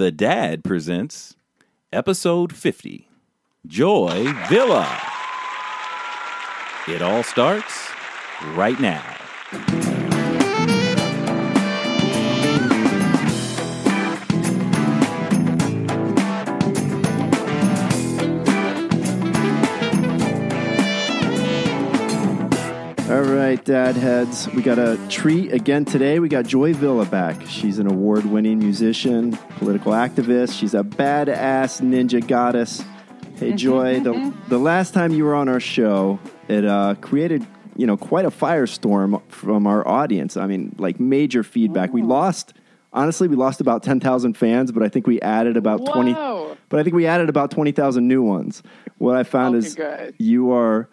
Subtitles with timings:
[0.00, 1.36] The Dad presents
[1.92, 3.06] episode 50
[3.66, 4.98] Joy Villa.
[6.88, 7.90] It all starts
[8.54, 9.19] right now.
[23.40, 24.48] Right, dad heads.
[24.50, 26.18] We got a treat again today.
[26.18, 27.40] We got Joy Villa back.
[27.46, 30.58] She's an award winning musician, political activist.
[30.58, 32.84] She's a badass ninja goddess.
[33.36, 36.18] Hey, Joy, the, the last time you were on our show,
[36.48, 40.36] it uh, created you know quite a firestorm from our audience.
[40.36, 41.94] I mean, like major feedback.
[41.94, 42.52] We lost,
[42.92, 46.12] honestly, we lost about 10,000 fans, but I think we added about 20.
[46.12, 46.58] Whoa.
[46.68, 48.62] But I think we added about 20,000 new ones.
[48.98, 50.14] What I found Okay, is good.
[50.18, 50.90] you are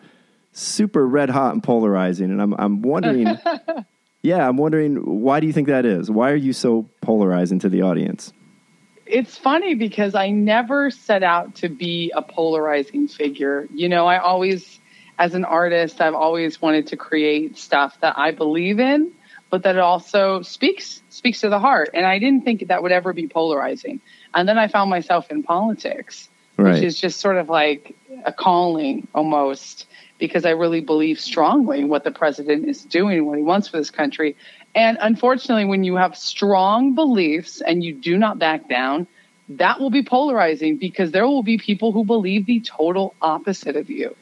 [0.58, 2.32] super red hot and polarizing.
[2.32, 3.38] And I'm, I'm wondering,
[4.22, 6.10] yeah, I'm wondering, why do you think that is?
[6.10, 8.34] Why are you so polarizing to the audience?
[9.06, 13.68] It's funny because I never set out to be a polarizing figure.
[13.74, 14.80] You know, I always,
[15.18, 19.14] as an artist, I've always wanted to create stuff that I believe in,
[19.50, 21.92] but that it also speaks speaks to the heart.
[21.94, 24.02] And I didn't think that would ever be polarizing.
[24.34, 26.74] And then I found myself in politics, Right.
[26.74, 29.88] which is just sort of like a calling almost
[30.18, 33.78] because I really believe strongly in what the president is doing, what he wants for
[33.78, 34.36] this country.
[34.74, 39.08] And unfortunately, when you have strong beliefs and you do not back down,
[39.50, 43.90] that will be polarizing because there will be people who believe the total opposite of
[43.90, 44.16] you.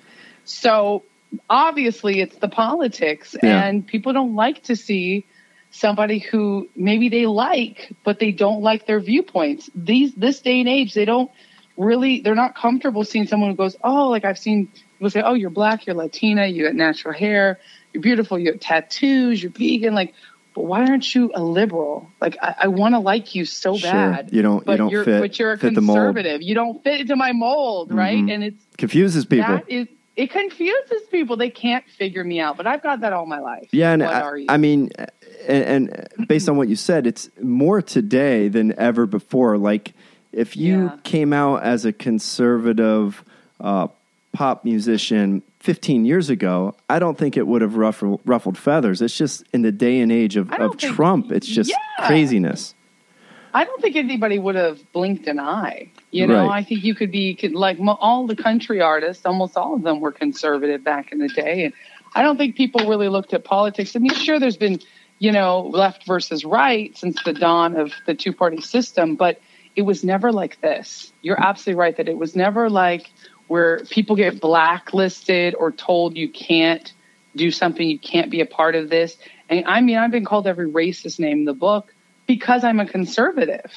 [0.44, 1.04] So
[1.50, 3.66] obviously, it's the politics, Yeah.
[3.66, 5.26] and people don't like to see
[5.72, 9.70] somebody who maybe they like, but they don't like their viewpoints.
[9.76, 11.30] These this day and age, they don't
[11.78, 15.34] really they're not comfortable seeing someone who goes, oh, like I've seen people say, oh,
[15.34, 17.60] you're black, you're Latina, you got natural hair,
[17.94, 20.14] you're beautiful, you have tattoos, you're vegan, like.
[20.54, 22.10] But why aren't you a liberal?
[22.22, 23.92] Like I, I want to like you so Sure.
[23.92, 24.30] bad.
[24.32, 26.42] You don't- you don't you're, fit- But you're a conservative.
[26.42, 28.18] You don't fit into my mold, right?
[28.24, 28.32] Mhm.
[28.34, 29.60] And it Confuses people.
[29.68, 31.36] is it confuses people.
[31.36, 32.56] They can't figure me out.
[32.56, 33.68] But I've got that all my life.
[33.74, 34.46] Yeah, and what I, are you?
[34.48, 34.92] I mean,
[35.46, 39.58] and, and based on what you said, it's more today than ever before.
[39.58, 39.92] Like,
[40.32, 40.98] if you Yeah.
[41.04, 43.26] came out as a conservative
[43.60, 43.88] uh,
[44.36, 49.02] pop musician 15 years ago, I don't think it would have ruffled, ruffled feathers.
[49.02, 52.06] It's just in the day and age of, of think- Trump, it's just Yeah.
[52.08, 52.76] craziness.
[53.54, 55.90] I don't think anybody would have blinked an eye.
[56.12, 56.60] You know, Right.
[56.60, 59.26] I think you could be like all the country artists.
[59.26, 61.74] Almost all of them were conservative back in the day, and
[62.14, 63.96] I don't think people really looked at politics.
[63.96, 64.80] I mean, sure, there's been
[65.20, 69.40] you know left versus right since the dawn of the two party system, but
[69.78, 71.14] it was never like this.
[71.22, 73.10] You're absolutely right that it was never like
[73.48, 76.92] where people get blacklisted or told you can't
[77.36, 79.18] do something, you can't be a part of this.
[79.50, 81.94] And I mean, I've been called every racist name in the book
[82.28, 83.72] because I'm a conservative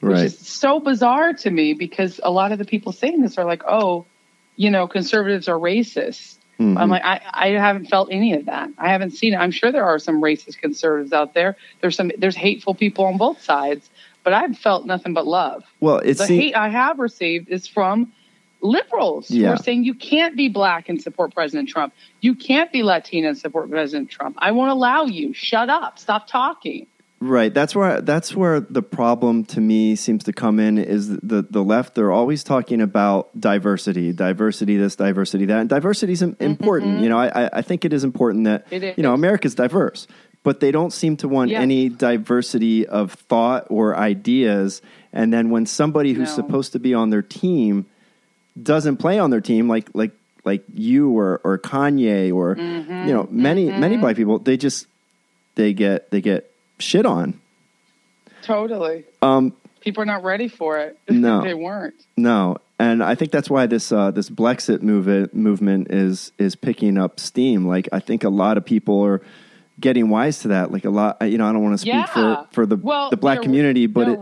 [0.00, 3.44] which is so bizarre to me because a lot of the people saying this are
[3.44, 4.06] like, oh,
[4.56, 6.38] you know, conservatives are racist.
[6.58, 6.78] Mhm.
[6.80, 8.70] I'm like, I, I haven't felt any of that.
[8.78, 9.36] I haven't seen it.
[9.36, 11.54] I'm sure there are some racist conservatives out there.
[11.82, 13.90] There's some there's hateful people on both sides,
[14.24, 15.64] but I've felt nothing but love.
[15.80, 16.40] well, it The seems.
[16.44, 18.10] hate I have received is from
[18.62, 21.92] liberals who are saying you can't be black and support President Trump.
[22.20, 24.36] You can't be Latina and support President Trump.
[24.38, 25.32] I won't allow you.
[25.32, 25.98] Shut up.
[25.98, 26.86] Stop talking.
[27.22, 27.52] Right.
[27.52, 31.62] That's where that's where the problem to me seems to come in is the the
[31.62, 31.94] left.
[31.94, 37.00] They're always talking about diversity, diversity, this, diversity, that, and diversity is im- important.
[37.02, 38.98] You know, I I- I think it is important that Mm-hmm.
[38.98, 39.18] You know is.
[39.18, 40.06] America's diverse,
[40.42, 41.60] but they don't seem to want Yes.
[41.60, 44.80] any diversity of thought or ideas.
[45.12, 46.34] And then when somebody who's No.
[46.46, 47.84] supposed to be on their team
[48.60, 50.12] doesn't play on their team, like like
[50.44, 53.08] like you or or Kanye or Mm-hmm.
[53.08, 54.86] you know many many black people, they just
[55.56, 57.38] they get they get shit on.
[58.42, 59.04] Totally.
[59.22, 60.98] Um, People are not ready for it.
[61.10, 61.42] No.
[61.42, 61.94] they weren't.
[62.16, 66.98] no, and I think that's why this uh, this Blexit movement movement is is picking
[66.98, 67.66] up steam.
[67.66, 69.20] Like I think a lot of people are
[69.80, 70.70] getting wise to that.
[70.70, 72.06] Like a lot, you know, I don't want to speak Yeah.
[72.06, 74.20] for for the Well, the black they're- community, but it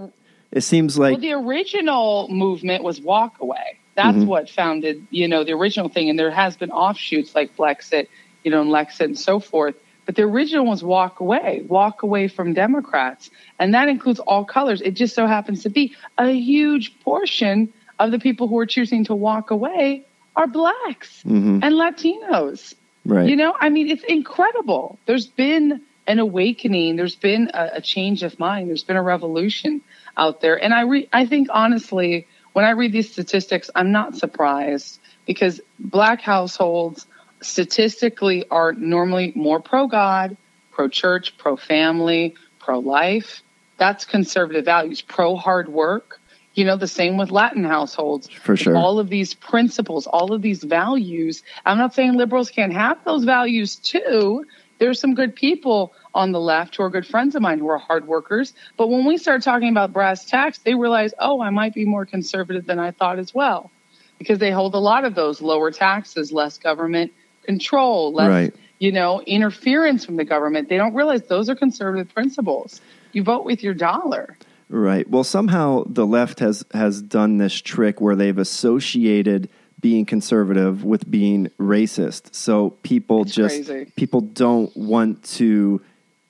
[0.53, 3.79] it seems like well, the original movement was walk away.
[3.99, 4.27] That's Mhm.
[4.27, 6.09] what founded, you know, the original thing.
[6.09, 8.07] And there has been offshoots like Blexit,
[8.45, 9.75] you know, and Lexit and so forth.
[10.07, 13.29] But the original was walk away, walk away from Democrats.
[13.59, 14.81] And that includes all colors.
[14.81, 15.85] It just so happens to be
[16.17, 20.05] a huge portion of the people who are choosing to walk away
[20.37, 21.65] are blacks Mhm.
[21.65, 22.75] and Latinos.
[23.05, 23.29] right.
[23.29, 24.99] You know, I mean, it's incredible.
[25.07, 26.95] There's been an awakening.
[26.97, 28.69] There's been a, a change of mind.
[28.69, 29.81] There's been a revolution
[30.17, 30.57] out there.
[30.63, 35.61] And I re- I think honestly, when I read these statistics, I'm not surprised because
[35.79, 37.07] black households
[37.41, 40.37] statistically are normally more pro God,
[40.71, 43.43] pro church, pro family, pro life.
[43.77, 46.21] That's conservative values, pro hard work.
[46.55, 48.29] You know, the same with Latin households.
[48.29, 48.77] For sure.
[48.77, 51.45] All of these principles, all of these values.
[51.65, 54.45] I'm not saying liberals can't have those values too.
[54.79, 57.79] There's some good people on the left who are good friends of mine who are
[57.79, 58.53] hard workers.
[58.77, 62.05] But when we start talking about brass tacks, they realize, oh, I might be more
[62.05, 63.71] conservative than I thought as well.
[64.19, 67.13] Because they hold a lot of those lower taxes, less government
[67.45, 68.55] control, less, Right.
[68.81, 70.69] you know, interference from the government.
[70.69, 72.81] They don't realize those are conservative principles.
[73.13, 74.37] You vote with your dollar.
[74.69, 75.09] Right.
[75.09, 79.49] Well, somehow the left has has done this trick where they've associated
[79.81, 82.35] being conservative with being racist.
[82.35, 83.93] So people It's just crazy.
[83.97, 85.81] people don't want to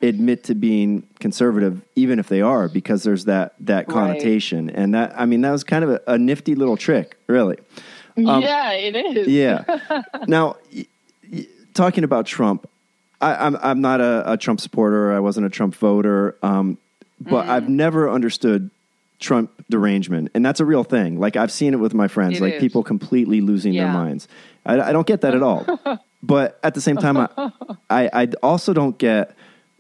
[0.01, 3.95] admit to being conservative even if they are because there's that that Right.
[3.95, 7.57] connotation and that I mean that was kind of a, a nifty little trick, really.
[8.17, 9.27] yeah, it is.
[9.27, 10.03] Um, Yeah.
[10.29, 10.87] now, y-
[11.33, 12.69] y- talking about Trump,
[13.21, 15.13] I, I'm I'm not a, a Trump supporter.
[15.13, 16.79] I wasn't a Trump voter, um,
[17.21, 17.51] but Mm-hmm.
[17.51, 18.71] I've never understood
[19.19, 21.19] Trump derangement, and that's a real thing.
[21.19, 22.61] Like I've seen it with my friends, It like is.
[22.61, 24.29] people completely losing their minds.
[24.65, 25.67] I, I don't get that at all.
[26.23, 27.29] but at the same time, I,
[27.91, 29.35] I I also don't get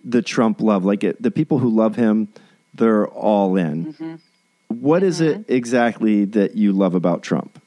[0.08, 0.84] the Trump love.
[0.84, 2.28] Like it, the people who love him,
[2.74, 3.92] they're all in.
[3.92, 4.14] Mm-hmm.
[4.68, 7.60] What is it exactly that you love about Trump?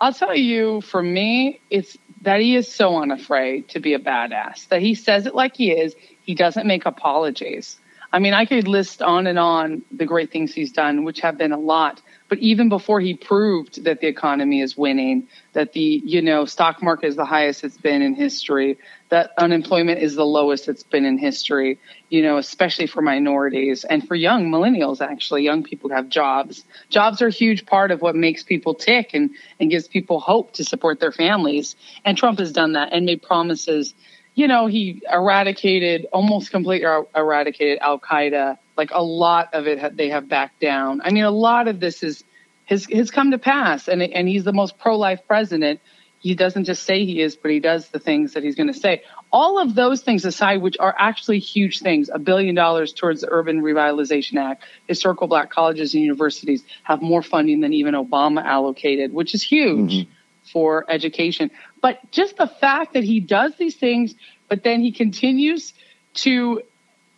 [0.00, 4.68] I'll tell you, for me, it's that he is so unafraid to be a badass,
[4.68, 5.94] that he says it like he is.
[6.22, 7.78] He doesn't make apologies.
[8.12, 11.38] I mean, I could list on and on the great things he's done, which have
[11.38, 12.02] been a lot.
[12.28, 16.82] But even before he proved that the economy is winning, that the, you know, stock
[16.82, 18.78] market is the highest it's been in history,
[19.10, 21.78] that unemployment is the lowest it's been in history,
[22.08, 26.64] you know, especially for minorities and for young millennials, actually, young people have jobs.
[26.88, 30.52] Jobs are a huge part of what makes people tick and, and gives people hope
[30.54, 31.76] to support their families.
[32.04, 33.94] And Trump has done that and made promises.
[34.34, 38.58] You know, he eradicated, almost completely er- eradicated Al Qaeda.
[38.76, 41.02] Like a lot of it, they have backed down.
[41.04, 42.24] I mean, a lot of this is
[42.66, 45.80] has has come to pass, and and he's the most pro life president.
[46.20, 48.78] He doesn't just say he is, but he does the things that he's going to
[48.78, 49.02] say.
[49.32, 53.28] All of those things aside, which are actually huge things, a billion dollars towards the
[53.30, 59.14] Urban Revitalization Act, historical black colleges and universities have more funding than even Obama allocated,
[59.14, 60.10] which is huge mm-hmm.
[60.52, 61.50] for education.
[61.80, 64.14] But just the fact that he does these things,
[64.46, 65.72] but then he continues
[66.12, 66.60] to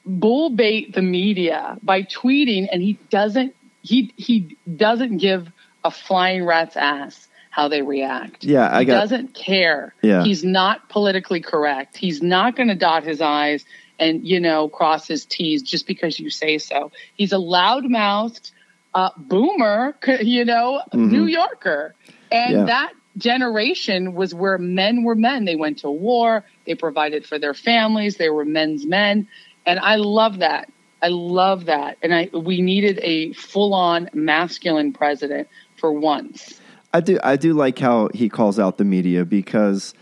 [0.07, 5.51] bull bait the media by tweeting and he doesn't he he doesn't give
[5.85, 8.45] a flying rat's ass how they react.
[8.45, 9.95] Yeah, I he got- doesn't care.
[10.03, 10.25] Yeah.
[10.25, 11.99] He's not politically correct.
[11.99, 13.65] He's not going to dot his i's
[13.99, 16.91] and you know cross his t's just because you say so.
[17.15, 18.51] He's a loudmouthed
[18.95, 21.95] uh, boomer, you know, New Yorker.
[22.31, 22.65] And Yeah.
[22.65, 25.45] that generation was where men were men.
[25.45, 29.29] They went to war, they provided for their families, they were men's men.
[29.67, 30.73] And I love that.
[31.03, 31.99] I love that.
[32.03, 36.61] And I we needed a full-on masculine president for once.
[36.95, 39.95] I do I do like how he calls out the media because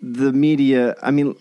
[0.00, 1.34] the media I mean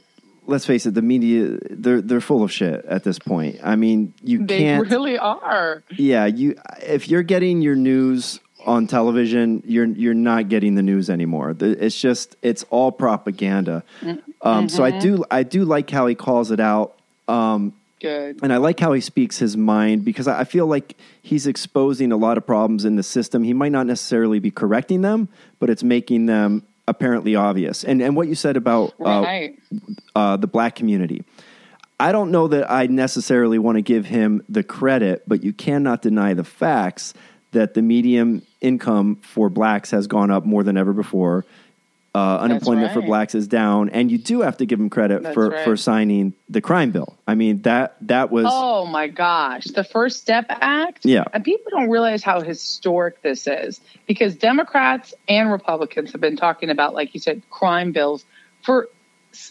[0.47, 3.59] let's face it the media they're they're full of shit at this point.
[3.63, 5.83] I mean you They can't really are.
[5.97, 11.09] yeah, you if you're getting your news on television, you're you're not getting the news
[11.09, 11.55] anymore.
[11.59, 13.83] It's just it's all propaganda.
[14.41, 16.95] Um, so I do I do like how he calls it out.
[17.27, 18.39] Um, Good.
[18.43, 22.17] and I like how he speaks his mind because I feel like he's exposing a
[22.17, 23.43] lot of problems in the system.
[23.43, 27.83] He might not necessarily be correcting them, but it's making them apparently obvious.
[27.83, 29.59] And and what you said about uh, Right.
[30.15, 31.23] uh, the black community.
[31.97, 36.01] I don't know that I necessarily want to give him the credit, but you cannot
[36.01, 37.13] deny the facts
[37.53, 41.45] that the median income for blacks has gone up more than ever before.
[42.15, 45.33] Uh, unemployment for blacks is down, and you do have to give him credit That's
[45.33, 45.65] for, right.
[45.65, 47.17] for signing the crime bill.
[47.27, 49.65] I mean that that was Oh my gosh.
[49.65, 51.05] The First Step Act.
[51.05, 51.25] Yeah.
[51.33, 56.69] And people don't realize how historic this is because Democrats and Republicans have been talking
[56.69, 58.23] about, like you said, crime bills
[58.63, 58.87] for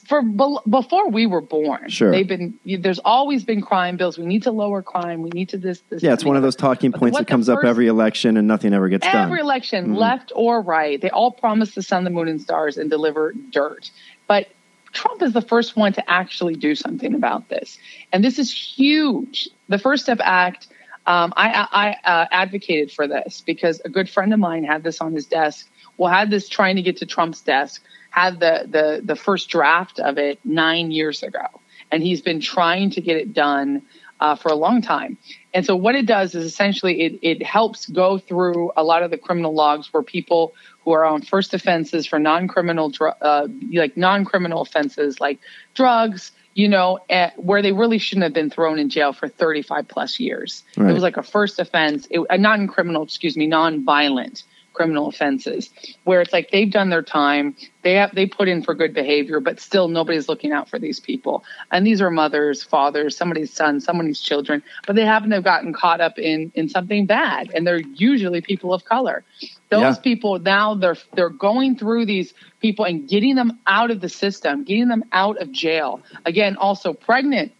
[0.06, 1.88] for before we were born.
[1.88, 2.10] Sure.
[2.10, 4.18] They've been there's always been crime bills.
[4.18, 5.22] We need to lower crime.
[5.22, 6.02] We need to this this.
[6.02, 8.72] yeah, it's one of those talking But points that comes up every election and nothing
[8.72, 9.28] ever gets Every done.
[9.28, 12.90] Every election, left or right, they all promise the sun, the moon, and stars and
[12.90, 13.90] deliver dirt.
[14.26, 14.48] But
[14.92, 17.78] Trump is the first one to actually do something about this,
[18.12, 19.48] and this is huge.
[19.68, 20.68] The First Step Act.
[21.06, 25.02] Um, I, I uh, advocated for this because a good friend of mine had this
[25.02, 25.68] on his desk.
[25.98, 27.82] Well, had this trying to get to Trump's desk.
[28.14, 31.46] Had the the the first draft of it nine years ago,
[31.90, 33.82] and he's been trying to get it done
[34.20, 35.18] uh, for a long time.
[35.52, 39.10] And so what it does is essentially it, it helps go through a lot of
[39.10, 40.54] the criminal logs where people
[40.84, 45.40] who are on first offenses for non-criminal, dr- uh, like non-criminal offenses like
[45.74, 49.88] drugs, you know, at, where they really shouldn't have been thrown in jail for 35
[49.88, 50.62] plus years.
[50.76, 50.90] Right.
[50.90, 54.44] It was like a first offense, it, a non-criminal, excuse me, non-violent
[54.74, 55.70] criminal offenses,
[56.04, 59.40] where it's like they've done their time, they have they put in for good behavior,
[59.40, 61.44] but still nobody's looking out for these people.
[61.70, 65.72] And these are mothers, fathers, somebody's sons, somebody's children, but they happen to have gotten
[65.72, 69.24] caught up in in something bad, and they're usually people of color.
[69.70, 70.02] Those Yeah.
[70.02, 74.64] people now they're they're going through these people and getting them out of the system,
[74.64, 76.02] getting them out of jail.
[76.26, 77.52] Again, also pregnant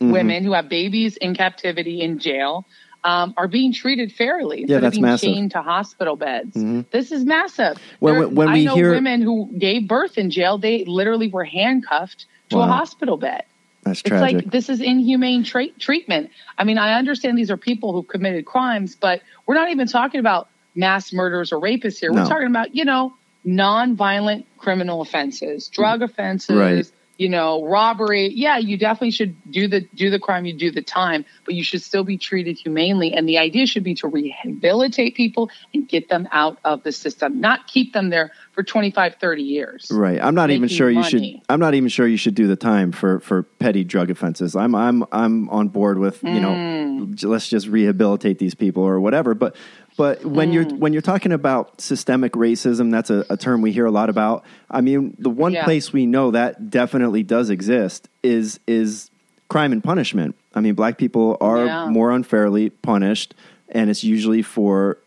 [0.00, 0.12] Mm-hmm.
[0.12, 2.64] women who have babies in captivity in jail
[3.08, 5.28] um, are being treated fairly instead that's of being massive.
[5.34, 6.54] chained to hospital beds.
[6.56, 6.84] Mhm.
[6.90, 7.78] This is massive.
[8.00, 11.28] When- There- when I we know hear- women who gave birth in jail, they literally
[11.28, 13.44] were handcuffed to a hospital bed.
[13.84, 14.36] That's It's tragic.
[14.44, 16.30] like this is inhumane tra- treatment.
[16.58, 20.20] I mean, I understand these are people who committed crimes, but we're not even talking
[20.20, 22.10] about mass murders or rapists here.
[22.12, 22.22] No.
[22.22, 26.90] We're talking about, you know, non-violent criminal offenses, drug offenses, Right.
[27.18, 28.32] You know, robbery.
[28.32, 31.64] Yeah, you definitely should do the do the crime, you do the time, but you
[31.64, 33.12] should still be treated humanely.
[33.12, 37.40] And the idea should be to rehabilitate people and get them out of the system,
[37.40, 39.86] not keep them there for 25, 30 years.
[39.88, 40.20] Right.
[40.20, 41.22] I'm not even sure you should.
[41.48, 44.56] I'm not even sure you should do the time for for petty drug offenses.
[44.56, 47.22] I'm I'm I'm on board with you know Mm.
[47.24, 49.34] let's just rehabilitate these people or whatever.
[49.34, 49.54] But
[49.96, 50.78] but when you're Mm.
[50.80, 54.44] when you're talking about systemic racism, that's a, a term we hear a lot about.
[54.68, 55.62] I mean, the one Yeah.
[55.62, 59.08] place we know that definitely does exist is is
[59.48, 60.34] crime and punishment.
[60.52, 61.88] I mean, black people are Yeah.
[61.90, 63.36] more unfairly punished,
[63.68, 64.98] and it's usually for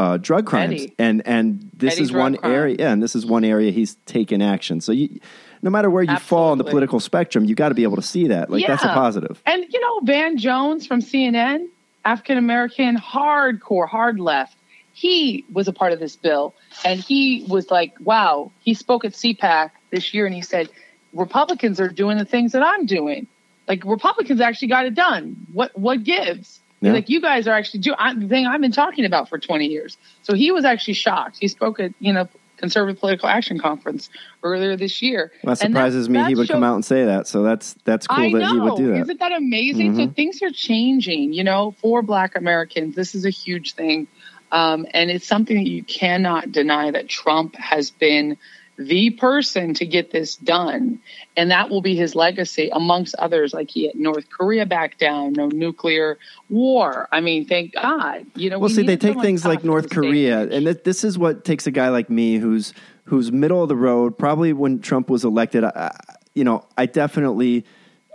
[0.00, 0.80] uh, drug crimes.
[0.80, 0.94] Petty.
[0.98, 2.54] And and this Petty is one crimes.
[2.54, 2.76] area.
[2.78, 4.80] Yeah, and this is one area he's taken action.
[4.80, 5.20] So you,
[5.60, 8.02] no matter where you fall on the political spectrum, you got to be able to
[8.02, 8.48] see that.
[8.48, 9.42] Like that's a positive.
[9.44, 11.66] And you know, Van Jones from CNN,
[12.04, 14.56] African American, hardcore, hard left.
[14.92, 19.12] He was a part of this bill, and he was like, "Wow." He spoke at
[19.12, 20.70] CPAC this year, and he said,
[21.12, 23.26] "Republicans are doing the things that I'm doing.
[23.68, 25.46] Like Republicans actually got it done.
[25.52, 26.92] What what gives?" Yeah.
[26.92, 29.96] like, "You guys are actually doing the thing I've been talking about for 20 years."
[30.22, 31.38] So he was actually shocked.
[31.40, 34.10] He spoke at you know Conservative Political Action Conference
[34.42, 35.32] earlier this year.
[35.42, 36.18] Well, that surprises me.
[36.18, 37.26] He that would come out and say that.
[37.26, 39.00] So that's that's cool that he would do that.
[39.02, 39.96] Isn't that amazing?
[39.96, 40.14] So Mhm.
[40.14, 42.94] things are changing, you know, for Black Americans.
[42.94, 44.06] This is a huge thing.
[44.52, 48.36] Um, and it's something that you cannot deny that Trump has been
[48.80, 50.98] the person to get this done.
[51.36, 55.34] And that will be his legacy, amongst others, like he had North Korea back down,
[55.34, 56.18] no nuclear
[56.48, 57.08] war.
[57.12, 58.24] I mean, thank God.
[58.34, 60.56] You know, Well, we see, they take things like North Korea, stage.
[60.56, 62.72] and th- this is what takes a guy like me, who's
[63.04, 64.16] who's middle of the road.
[64.16, 65.94] Probably when Trump was elected, I,
[66.34, 67.64] you know, I definitely,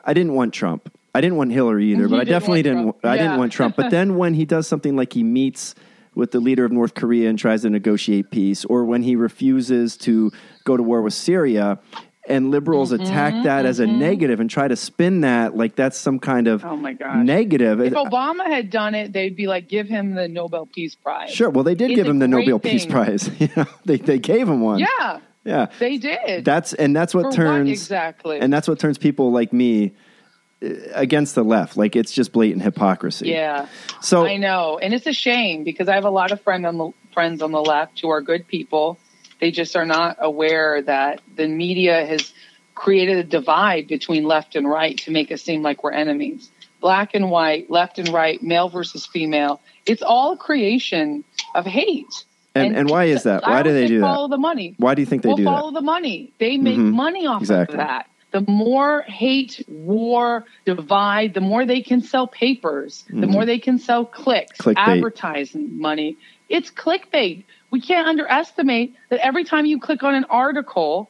[0.04, 0.92] I didn't want Trump.
[1.14, 2.96] I didn't want Hillary either, You but I definitely didn't.
[3.04, 3.76] I didn't want Trump.
[3.76, 5.76] But then when he does something like he meets
[6.16, 9.98] with the leader of North Korea and tries to negotiate peace, or when he refuses
[9.98, 10.32] to
[10.64, 11.80] go to war with Syria.
[12.28, 15.96] And liberals Mm-hmm, attack that as a negative and try to spin that like that's
[15.96, 17.24] some kind of Oh my gosh.
[17.24, 17.80] negative.
[17.82, 21.30] if Obama had done it, they'd be like, give him the Nobel Peace Prize.
[21.30, 21.52] Sure.
[21.52, 22.88] Well, they did It's give him the great Nobel Peace.
[22.88, 23.30] Prize.
[23.40, 24.80] You know, they they gave him one.
[24.80, 25.68] Yeah, Yeah.
[25.78, 26.44] they did.
[26.46, 28.40] That's and that's what For turns exactly?
[28.40, 29.94] and that's what turns people like me
[30.94, 31.78] against the left.
[31.78, 33.30] Like it's just blatant hypocrisy.
[33.30, 33.68] yeah,
[34.02, 36.78] So I know, and it's a shame because I have a lot of friend on
[36.78, 38.98] the, friends on the left who are good people.
[39.40, 42.34] They just are not aware that the media has
[42.74, 46.50] created a divide between left and right to make us seem like we're enemies.
[46.82, 49.62] Black and white, left and right, male versus female.
[49.86, 52.26] It's all a creation of hate.
[52.54, 53.44] And- and why is that?
[53.44, 54.06] Why do they say do that?
[54.06, 54.76] Follow the money.
[54.78, 55.80] why do you think they well, do follow that?
[55.80, 56.32] the money.
[56.40, 56.92] They make Mhm.
[56.94, 57.74] money off Exactly.
[57.80, 58.08] of that.
[58.36, 63.30] The more hate, war, divide, the more they can sell papers, the Mhm.
[63.30, 64.76] more they can sell clicks, Clickbait.
[64.76, 66.18] advertising money.
[66.50, 67.46] It's clickbait.
[67.72, 71.10] We can't underestimate that every time you click on an article,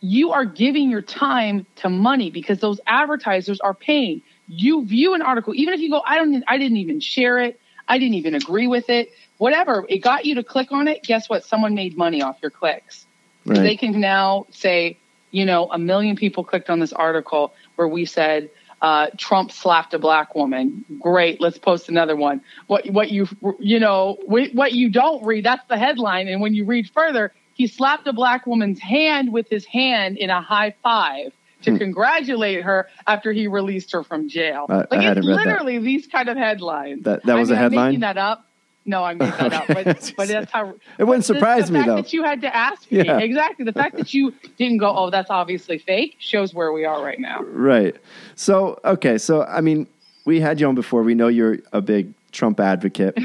[0.00, 4.22] you are giving your time to money because those advertisers are paying.
[4.48, 7.60] You view an article, even if you go, I don't, I didn't even share it,
[7.86, 9.86] I didn't even agree with it, whatever.
[9.88, 11.04] It got you to click on it.
[11.04, 11.44] Guess what?
[11.44, 13.06] Someone made money off your clicks.
[13.44, 13.62] Right.
[13.62, 14.98] They can now say,
[15.32, 19.94] you know, a million people clicked on this article where we said uh, Trump slapped
[19.94, 20.84] a black woman.
[21.00, 22.40] Great, let's post another one.
[22.68, 23.26] What what you
[23.58, 27.66] you know what you don't read that's the headline, and when you read further, he
[27.66, 32.88] slapped a black woman's hand with his hand in a high five to congratulate her
[33.06, 34.66] after he released her from jail.
[34.66, 34.72] Hmm.
[34.72, 35.46] I- I like hadn't it's read that.
[35.46, 37.04] literally these kind of headlines.
[37.04, 37.86] That- that I was a mean, I'm headline?
[37.90, 38.46] making that up.
[38.84, 40.74] No, I made that up, but, but that's how.
[40.98, 41.96] It wouldn't but the- surprise the me, fact though.
[41.96, 43.18] That you had to ask me Yeah.
[43.18, 43.64] exactly.
[43.64, 47.20] The fact that you didn't go, oh, that's obviously fake, shows where we are right
[47.20, 47.42] now.
[47.42, 47.96] Right.
[48.34, 49.18] So okay.
[49.18, 49.86] So I mean,
[50.24, 51.02] we had you on before.
[51.02, 53.16] We know you're a big Trump advocate.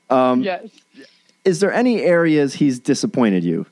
[0.10, 0.68] Um, yes.
[1.44, 3.66] Is there any areas he's disappointed you?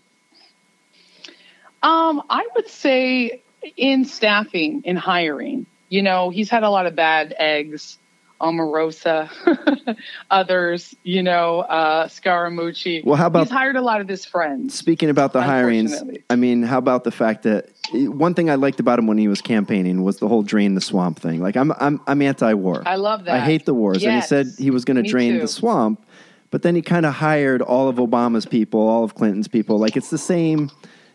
[1.82, 3.42] Um, I would say
[3.76, 5.66] in staffing, in hiring.
[5.88, 7.98] You know, he's had a lot of bad eggs.
[8.44, 9.96] Omarosa,
[10.30, 13.04] others, you know, uh, Scaramucci.
[13.04, 14.74] Well, how about- he's hired a lot of his friends?
[14.74, 15.92] Speaking about the hirings,
[16.28, 19.28] I mean, how about the fact that one thing I liked about him when he
[19.28, 21.40] was campaigning was the whole drain the swamp thing.
[21.40, 22.82] Like, I'm I'm I'm anti-war.
[22.86, 23.34] I love that.
[23.34, 25.40] I hate the wars, and he said he was going to drain too.
[25.40, 26.04] the swamp,
[26.50, 29.78] but then he kind of hired all of Obama's people, all of Clinton's people.
[29.78, 30.70] Like, it's the same,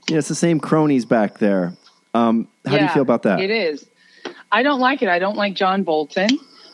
[0.07, 1.73] you know, it's the same cronies back there.
[2.13, 3.39] Um, how do you feel about that?
[3.39, 3.85] It is.
[4.51, 5.09] I don't like it.
[5.09, 6.27] I don't like John Bolton.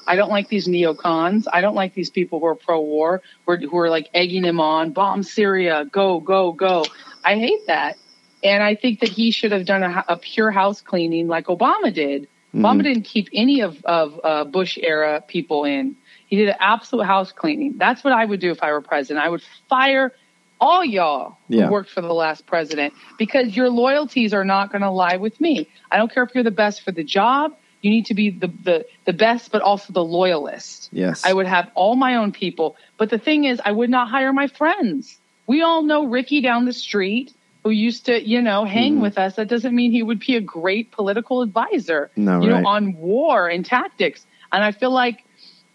[0.08, 1.46] I don't like these neocons.
[1.52, 4.60] I don't like these people who are pro-war, who are, who are like egging him
[4.60, 6.86] on, bomb Syria, go, go, go.
[7.24, 7.98] I hate that.
[8.44, 11.94] And I think that he should have done a, a pure house cleaning like Obama
[11.94, 12.28] did.
[12.54, 15.96] Obama didn't keep any of, of uh, Bush era people in.
[16.28, 17.74] He did an absolute house cleaning.
[17.78, 19.26] That's what I would do if I were president.
[19.26, 20.14] I would fire
[20.62, 21.66] all y'all Yeah.
[21.66, 25.42] who worked for the last president because your loyalties are not going to lie with
[25.42, 25.68] me.
[25.92, 27.56] I don't care if you're the best for the job.
[27.86, 30.90] You need to be the, the, the best, but also the loyalist.
[30.92, 31.24] Yes.
[31.24, 32.78] I would have all my own people.
[32.98, 35.20] But the thing is, I would not hire my friends.
[35.46, 37.32] We all know Ricky down the street
[37.64, 39.02] who used to, you know, hang Mm-hmm.
[39.04, 39.36] with us.
[39.36, 42.64] That doesn't mean he would be a great political advisor, No, you right.
[42.64, 44.26] know, on war and tactics.
[44.52, 45.24] And I feel like,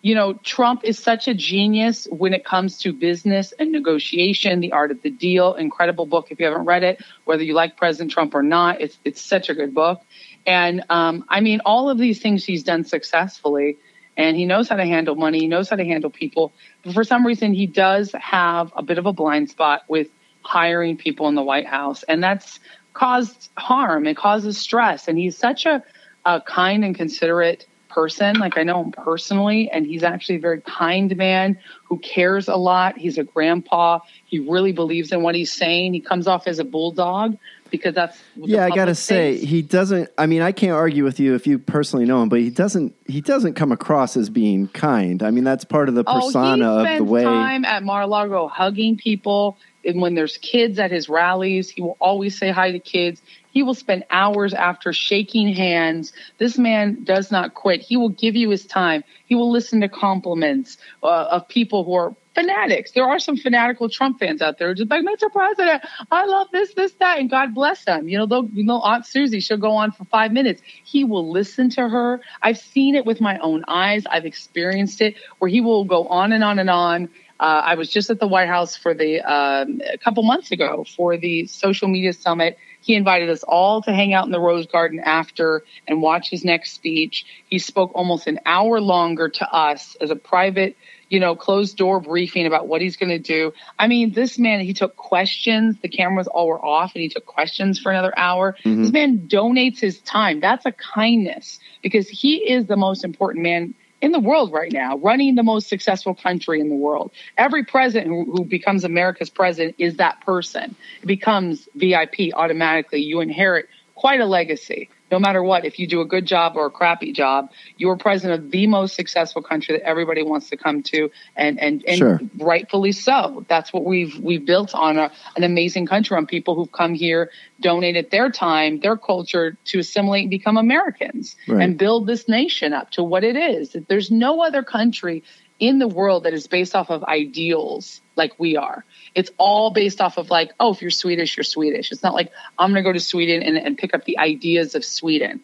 [0.03, 4.73] you know, Trump is such a genius when it comes to business and negotiation, the
[4.73, 5.55] art of the deal.
[5.55, 6.29] Incredible book.
[6.33, 9.49] If you haven't read it, whether you like President Trump or not, it's it's such
[9.49, 10.01] a good book.
[10.47, 13.79] And um, I mean, all of these things he's done successfully,
[14.17, 15.41] and he knows how to handle money.
[15.41, 16.53] He knows how to handle people.
[16.83, 20.09] But for some reason, he does have a bit of a blind spot with
[20.43, 22.61] hiring people in the White House, and that's
[22.93, 24.07] caused harm.
[24.07, 25.09] It causes stress.
[25.09, 25.83] And he's such a,
[26.25, 28.39] a kind and considerate person.
[28.39, 32.57] Like I know him personally, and he's actually a very kind man who cares a
[32.57, 32.97] lot.
[32.97, 34.01] He's a grandpa.
[34.25, 35.95] He really believes in what he's saying.
[35.95, 37.37] He comes off as a bulldog
[37.71, 39.51] because that's yeah, I gotta say thinks.
[39.51, 40.11] he doesn't.
[40.19, 42.95] I mean, I can't argue with you if you personally know him, but he doesn't.
[43.07, 45.23] He doesn't come across as being kind.
[45.23, 47.25] I mean, that's part of the oh, persona oh, of the way.
[47.25, 49.59] time at Mar-a-Lago hugging people.
[49.85, 53.23] And when there's kids at his rallies, he will always say hi to kids.
[53.51, 56.13] He will spend hours after shaking hands.
[56.39, 57.81] This man does not quit.
[57.81, 59.05] He will give you his time.
[59.27, 62.93] He will listen to compliments uh, of people who are fanatics.
[62.93, 65.31] There are some fanatical Trump fans out there just like, Mr.
[65.33, 68.09] President, I love this, this, that, and God bless them.
[68.09, 70.63] You know, they'll, you know, Aunt Susie, she'll go on for five minutes.
[70.85, 72.21] He will listen to her.
[72.43, 74.05] I've seen it with my own eyes.
[74.11, 77.09] I've experienced it where he will go on and on and on.
[77.41, 80.85] Uh, I was just at the White House for the um, a couple months ago
[80.85, 82.59] for the social media summit.
[82.81, 86.45] He invited us all to hang out in the Rose Garden after and watch his
[86.45, 87.27] next speech.
[87.47, 90.77] He spoke almost an hour longer to us as a private,
[91.09, 93.53] you know, closed door briefing about what he's going to do.
[93.79, 95.77] I mean, this man, he took questions.
[95.83, 98.57] The cameras all were off and he took questions for another hour.
[98.65, 98.83] Mm-hmm.
[98.83, 100.41] This man donates his time.
[100.41, 104.97] That's a kindness because he is the most important man in the world right now,
[104.97, 107.13] running the most successful country in the world.
[107.37, 110.75] Every president who, who becomes America's president is that person.
[111.03, 113.03] It becomes VIP automatically.
[113.03, 114.89] You inherit quite a legacy.
[115.11, 117.97] No matter what, if you do a good job or a crappy job, you are
[117.97, 121.99] president of the most successful country that everybody wants to come to, and and, and
[121.99, 122.21] Sure.
[122.39, 123.45] rightfully so.
[123.49, 127.31] That's what we've we've built on a, an amazing country on people who've come here,
[127.61, 131.63] donated their time, their culture to assimilate and become Americans Right.
[131.63, 133.77] and build this nation up to what it is.
[133.89, 135.23] There's no other country
[135.59, 138.85] in the world that is based off of ideals like we are.
[139.15, 141.91] It's all based off of like, oh, if you're Swedish, you're Swedish.
[141.91, 144.77] It's not like I'm going to go to Sweden and, and pick up the ideas
[144.77, 145.41] of Sweden.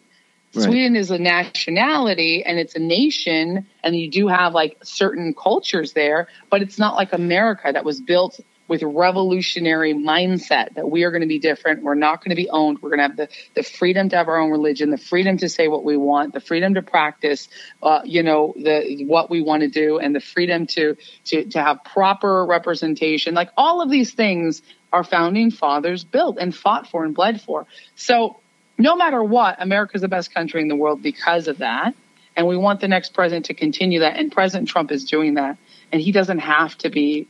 [0.53, 0.63] Right.
[0.63, 5.91] Sweden is a nationality and it's a nation, and you do have like certain cultures
[5.91, 11.11] there, but it's not like America that was built with revolutionary mindset that we are
[11.11, 11.83] going to be different.
[11.83, 12.81] We're not going to be owned.
[12.81, 15.49] We're going to have the, the freedom to have our own religion, the freedom to
[15.49, 17.47] say what we want, the freedom to practice,
[17.81, 21.61] uh, you know, the what we want to do, and the freedom to to to
[21.61, 23.33] have proper representation.
[23.33, 27.65] Like all of these things, our founding fathers built and fought for and bled for.
[27.95, 28.39] So
[28.77, 31.95] no matter what, America's the best country in the world because of that.
[32.35, 34.17] And we want the next president to continue that.
[34.17, 35.57] And President Trump is doing that.
[35.91, 37.27] And he doesn't have to be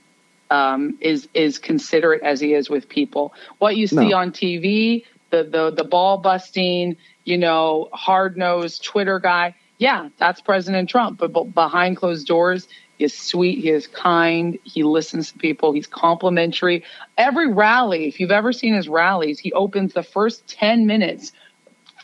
[0.50, 3.34] um, is is considerate as he is with people.
[3.60, 4.18] What you see No.
[4.18, 10.42] on TV, the the the ball busting, you know, hard nosed Twitter guy, yeah, that's
[10.42, 11.20] President Trump.
[11.20, 15.72] But, but behind closed doors, he is sweet, he is kind, he listens to people,
[15.72, 16.84] he's complimentary.
[17.18, 21.32] Every rally, if you've ever seen his rallies, he opens the first ten minutes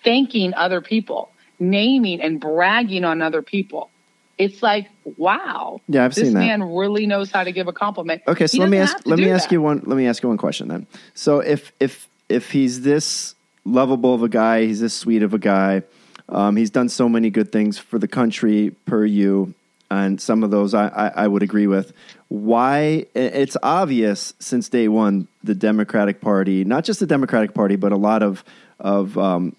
[0.04, 3.90] thanking other people, naming and bragging on other people.
[4.38, 5.82] It's like, wow.
[5.88, 6.40] Yeah, I've this seen that.
[6.40, 8.24] man really knows how to give a compliment.
[8.28, 9.54] Okay, so He let me ask let me ask that.
[9.56, 10.88] you one let me ask you one question then.
[11.14, 14.66] So if if if he's this lovable of a guy.
[14.66, 15.84] He's this sweet of a guy.
[16.30, 19.54] Um, he's done so many good things for the country per you,
[19.92, 21.94] and some of those I, I, I would agree with.
[22.30, 23.06] Why?
[23.14, 27.98] It's obvious since day one the Democratic Party, not just the Democratic Party, but a
[27.98, 28.44] lot of
[28.80, 29.56] of um,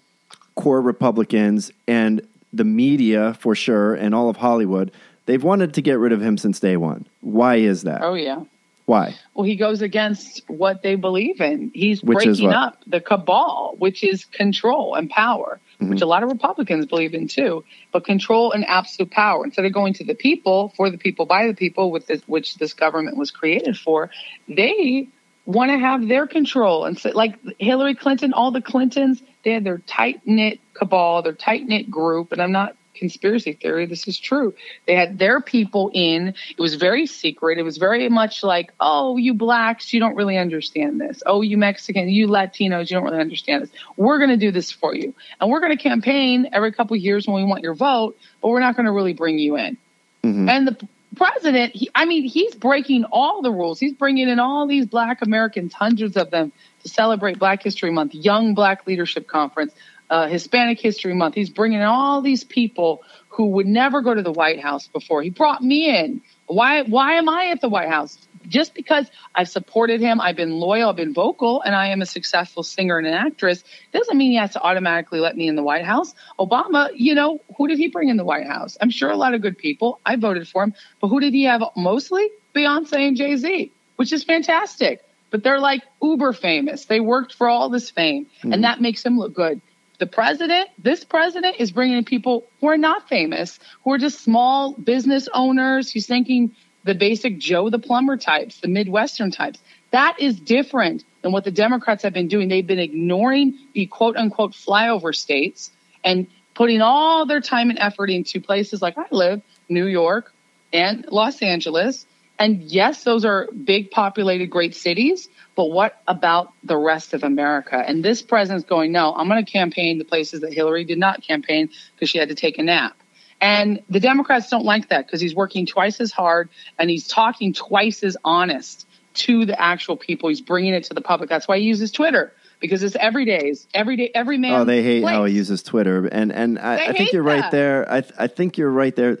[0.55, 2.21] core Republicans and
[2.53, 4.91] the media for sure, and all of Hollywood,
[5.25, 7.05] they've wanted to get rid of him since day one.
[7.21, 8.01] Why is that?
[8.01, 8.43] Oh yeah.
[8.85, 9.15] Why?
[9.33, 11.71] Well, he goes against what they believe in.
[11.73, 15.89] He's Which breaking up the cabal, which is control and power, Mm-hmm.
[15.89, 17.65] which a lot of Republicans believe in too.
[17.91, 19.43] But control and absolute power.
[19.43, 22.55] Instead of going to the people, for the people, by the people, with this, which
[22.55, 24.09] this government was created for,
[24.47, 25.09] they
[25.45, 26.85] want to have their control.
[26.85, 31.33] And so, like Hillary Clinton, all the Clintons, they had their tight knit cabal, their
[31.33, 32.31] tight knit group.
[32.31, 33.85] And I'm not conspiracy theory.
[33.85, 34.53] This is true.
[34.87, 36.29] They had their people in.
[36.29, 37.57] It was very secret.
[37.57, 41.21] It was very much like, oh, you blacks, you don't really understand this.
[41.25, 43.69] Oh, you Mexicans, you Latinos, you don't really understand this.
[43.97, 45.13] We're going to do this for you.
[45.39, 48.49] And we're going to campaign every couple of years when we want your vote, but
[48.49, 49.77] we're not going to really bring you in.
[50.23, 50.49] Mm-hmm.
[50.49, 53.79] And the president, he, I mean, he's breaking all the rules.
[53.79, 56.51] He's bringing in all these black Americans, hundreds of them,
[56.83, 59.73] to celebrate Black History Month, Young Black Leadership Conference,
[60.09, 61.35] uh, Hispanic History Month.
[61.35, 65.21] He's bringing in all these people who would never go to the White House before.
[65.21, 66.21] He brought me in.
[66.47, 66.83] Why?
[66.83, 68.24] Why am I at the White House?
[68.47, 72.05] Just because I've supported him, I've been loyal, I've been vocal, and I am a
[72.05, 75.63] successful singer and an actress, doesn't mean he has to automatically let me in the
[75.63, 76.13] White House.
[76.39, 78.77] Obama, you know, who did he bring in the White House?
[78.81, 79.99] I'm sure a lot of good people.
[80.05, 82.29] I voted for him, but who did he have mostly?
[82.55, 85.01] Beyonce and Jay Z, which is fantastic.
[85.31, 86.85] But they're like uber famous.
[86.85, 88.61] They worked for all this fame, and hmm.
[88.61, 89.61] that makes him look good.
[89.97, 94.21] The president, this president, is bringing in people who are not famous, who are just
[94.21, 95.89] small business owners.
[95.89, 96.55] He's thinking
[96.85, 99.59] the basic Joe the plumber types, the Midwestern types.
[99.91, 102.47] That is different than what the Democrats have been doing.
[102.47, 105.71] They've been ignoring the quote unquote flyover states
[106.03, 110.31] and putting all their time and effort into places like I live, New York
[110.71, 112.05] and Los Angeles.
[112.37, 117.77] And yes, those are big populated great cities, but what about the rest of America?
[117.77, 121.21] And this president's going, no, I'm going to campaign the places that Hillary did not
[121.21, 122.97] campaign because she had to take a nap.
[123.41, 127.53] And the Democrats don't like that because he's working twice as hard and he's talking
[127.53, 130.29] twice as honest to the actual people.
[130.29, 131.29] He's bringing it to the public.
[131.29, 134.53] That's why he uses Twitter because it's every days, every day, every man.
[134.53, 137.91] Oh, they hate how he uses Twitter, and and I, I think you're right there.
[137.91, 139.19] I th- I think you're right there.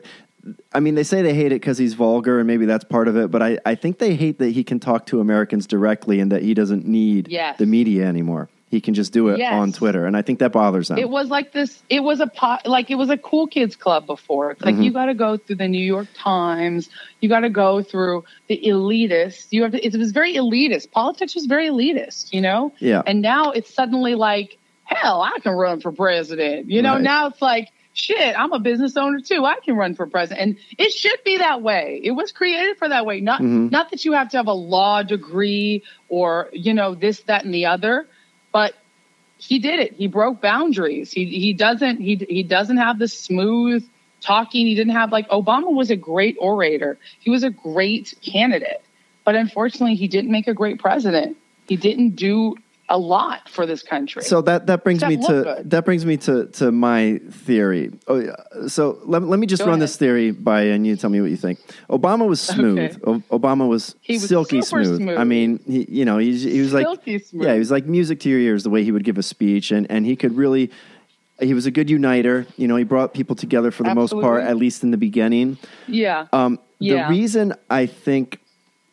[0.73, 3.17] I mean, they say they hate it because he's vulgar, and maybe that's part of
[3.17, 3.31] it.
[3.31, 6.43] But I, I think they hate that he can talk to Americans directly, and that
[6.43, 7.57] he doesn't need Yes.
[7.57, 8.49] the media anymore.
[8.75, 9.53] He can just do it Yes.
[9.53, 10.97] on Twitter, and I think that bothers them.
[10.97, 11.81] It was like this.
[11.89, 14.51] It was a pot, like it was a cool kids club before.
[14.51, 14.75] It's Mm-hmm.
[14.77, 16.89] like you got to go through the New York Times.
[17.21, 19.47] You got to go through the elitist.
[19.51, 19.85] You have to.
[19.85, 20.91] It was very elitist.
[20.91, 22.73] Politics was very elitist, you know.
[22.79, 23.01] Yeah.
[23.07, 26.69] And now it's suddenly like, hell, I can run for president.
[26.69, 26.95] You know.
[26.95, 27.01] Right.
[27.01, 29.45] Now it's like, shit, I'm a business owner too.
[29.45, 32.01] I can run for president, and it should be that way.
[32.03, 33.21] It was created for that way.
[33.21, 33.69] Not Mm-hmm.
[33.69, 37.53] not that you have to have a law degree or you know this, that, and
[37.53, 38.07] the other,
[38.55, 38.73] but
[39.37, 39.95] he did it.
[39.95, 41.11] He broke boundaries.
[41.11, 43.85] He he doesn't he he doesn't have the smooth
[44.21, 44.65] talking.
[44.65, 46.97] He didn't have like Obama was a great orator.
[47.19, 48.81] He was a great candidate,
[49.25, 51.35] but unfortunately, he didn't make a great president.
[51.67, 52.55] He didn't do
[52.87, 54.21] a lot for this country.
[54.21, 55.69] So that that brings me to good.
[55.71, 57.91] that brings me to to my theory.
[58.07, 58.35] Oh, yeah.
[58.67, 59.83] so let, let me just Go run ahead.
[59.83, 61.59] this theory by and you tell me what you think.
[61.89, 62.77] Obama was smooth.
[62.77, 62.97] Okay.
[63.31, 64.97] O- Obama was, was silky smooth.
[64.97, 65.17] smooth.
[65.17, 67.45] I mean, he you know he he was like Silky smooth.
[67.45, 69.71] yeah he was like music to your ears the way he would give a speech
[69.71, 70.69] and and he could really.
[71.39, 72.47] He was a good uniter.
[72.55, 75.57] You know, he brought people together for the most part, at least in the beginning.
[75.85, 77.09] yeah, Um, Yeah.
[77.09, 78.39] The reason I think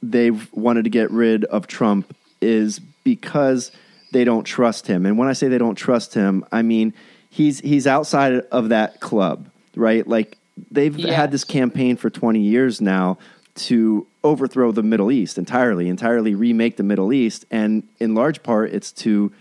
[0.02, 3.70] they've wanted to get rid of Trump is because
[4.12, 5.06] they don't trust him.
[5.06, 6.92] And when I say they don't trust him, I mean
[7.30, 10.06] he's he's outside of that club, right?
[10.06, 10.36] Like
[10.70, 13.18] they've had this campaign for 20 years now
[13.54, 18.70] to overthrow the Middle East entirely, entirely remake the Middle East, and in large part
[18.72, 19.32] it's to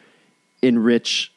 [0.62, 1.32] enrich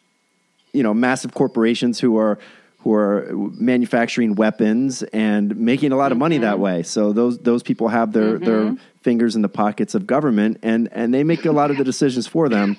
[0.73, 2.38] you know massive corporations who are
[2.81, 6.42] who are manufacturing weapons and making a lot of money Mm-hmm.
[6.44, 6.83] that way.
[6.83, 11.12] So those those people have their their fingers in the pockets of government and and
[11.12, 12.77] they make a lot of the decisions for them.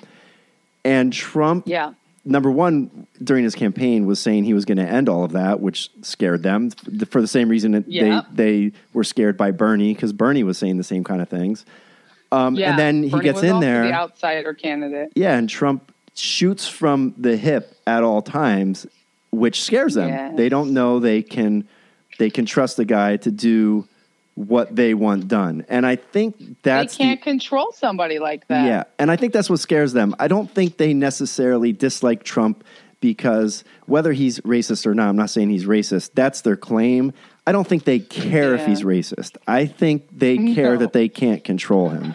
[0.86, 1.92] And Trump yeah.
[2.24, 5.60] number one during his campaign was saying he was going to end all of that,
[5.60, 6.70] which scared them
[7.10, 8.22] for the same reason that Yeah.
[8.32, 11.64] they they were scared by Bernie because Bernie was saying the same kind of things.
[12.32, 13.84] Um, Yeah, and then he Bernie gets in there.
[13.84, 15.12] the outsider candidate.
[15.14, 18.86] Yeah, and Trump shoots from the hip at all times,
[19.30, 20.08] which scares them.
[20.08, 20.32] Yes.
[20.36, 21.68] They don't know they can
[22.18, 23.86] they can trust the guy to do
[24.36, 25.64] what they want done.
[25.68, 28.66] And I think that's they can't the, control somebody like that.
[28.66, 30.14] yeah, and I think that's what scares them.
[30.18, 32.62] I don't think they necessarily dislike Trump
[33.00, 36.10] because whether he's racist or not, I'm not saying he's racist.
[36.14, 37.12] That's their claim.
[37.46, 39.36] I don't think they care if he's racist.
[39.46, 40.78] I think they care No.
[40.78, 42.14] that they can't control him.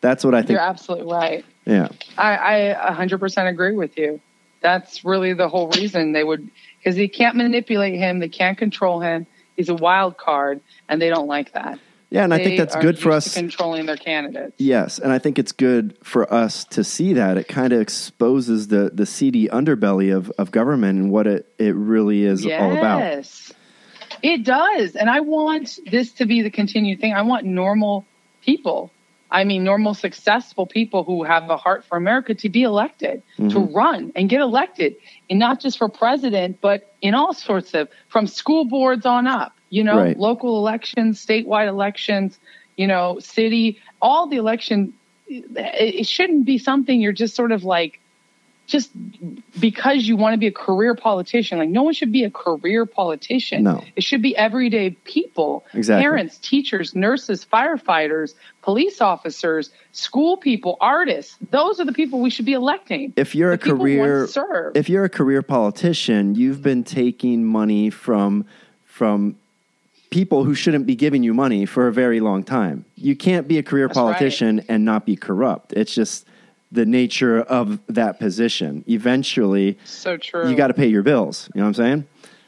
[0.00, 0.50] That's what I think.
[0.50, 1.44] You're absolutely right.
[1.66, 1.88] Yeah.
[2.16, 4.20] I, I 100% agree with you.
[4.60, 9.00] That's really the whole reason they would, because they can't manipulate him, they can't control
[9.00, 9.26] him.
[9.56, 11.78] He's a wild card, and they don't like that.
[12.10, 13.34] Yeah, and I think that's good for us.
[13.34, 14.54] controlling their candidates.
[14.58, 17.36] Yes, and I think it's good for us to see that.
[17.36, 21.74] It kind of exposes the the seedy underbelly of, of government and what it, it
[21.74, 22.98] really is all about.
[22.98, 23.52] Yes,
[24.22, 24.94] it does.
[24.94, 27.14] And I want this to be the continued thing.
[27.14, 28.04] I want normal
[28.42, 28.92] people.
[29.34, 33.42] I mean, normal, successful people who have a heart for America to be elected, to
[33.42, 33.74] Mm-hmm.
[33.74, 34.94] run and get elected,
[35.28, 39.52] and not just for president, but in all sorts of from school boards on up.
[39.70, 40.16] You know, Right.
[40.16, 42.38] local elections, statewide elections.
[42.76, 44.94] You know, city, all the election.
[45.26, 48.00] It shouldn't be something you're just sort of like
[48.66, 48.90] just
[49.60, 51.58] because you want to be a career politician.
[51.58, 53.62] Like no one should be a career politician.
[53.64, 53.84] No.
[53.96, 55.64] It should be everyday people.
[55.74, 56.02] Exactly.
[56.02, 61.36] Parents, teachers, nurses, firefighters, police officers, school people, artists.
[61.50, 63.12] Those are the people we should be electing.
[63.16, 64.76] If you're The a people who want career serve.
[64.76, 68.46] if you're a career politician, you've been taking money from
[68.86, 69.36] from
[70.10, 72.84] people who shouldn't be giving you money for a very long time.
[72.94, 74.02] You can't be a career That's right.
[74.04, 75.72] politician and not be corrupt.
[75.72, 76.24] It's just
[76.72, 78.84] the nature of that position.
[78.88, 80.48] Eventually, so true.
[80.48, 81.48] you got to pay your bills.
[81.54, 82.06] You know what I'm saying?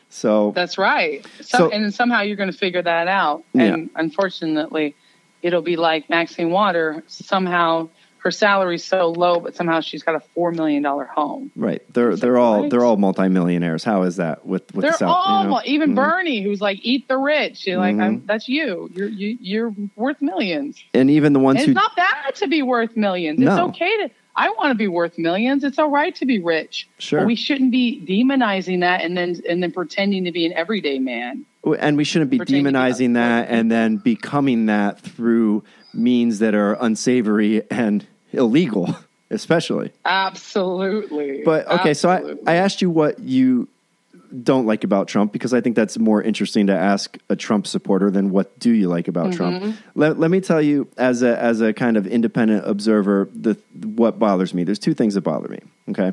[0.08, 1.24] So That's right.
[1.40, 3.44] So, So- and somehow you're going to figure that out.
[3.52, 3.62] Yeah.
[3.64, 4.94] And unfortunately,
[5.42, 7.04] it'll be like Maxine Water.
[7.06, 7.88] Somehow
[8.26, 11.50] her salary's so low, but somehow she's got a four million dollar home.
[11.56, 13.84] right, they're It's they're all they're all multimillionaires.
[13.84, 15.16] How is that with with They're the South?
[15.16, 15.60] all you know?
[15.64, 15.94] even Mhm.
[15.96, 17.66] Bernie, who's like eat the rich.
[17.66, 18.02] You're like, Mhm.
[18.02, 18.90] I'm, that's you.
[18.94, 20.76] You're you, you're worth millions.
[20.92, 23.40] and even the ones And who it's not bad to be worth millions.
[23.40, 24.10] It's okay to.
[24.38, 25.64] I want to be worth millions.
[25.64, 26.86] It's all right to be rich.
[26.98, 27.20] Sure.
[27.20, 30.98] But we shouldn't be demonizing that and then and then pretending to be an everyday
[30.98, 31.46] man.
[31.78, 36.40] and we shouldn't be Pretend to be demonizing that and then becoming that through means
[36.40, 38.94] that are unsavory and illegal
[39.30, 41.42] especially Absolutely.
[41.44, 43.68] but okay so I, I asked you what you
[44.42, 48.10] don't like about trump because i think that's more interesting to ask a trump supporter
[48.10, 49.36] than what do you like about Mm-hmm.
[49.36, 53.56] trump let, let me tell you as a as a kind of independent observer the
[53.82, 55.60] what bothers me there's two things that bother me
[55.90, 56.12] okay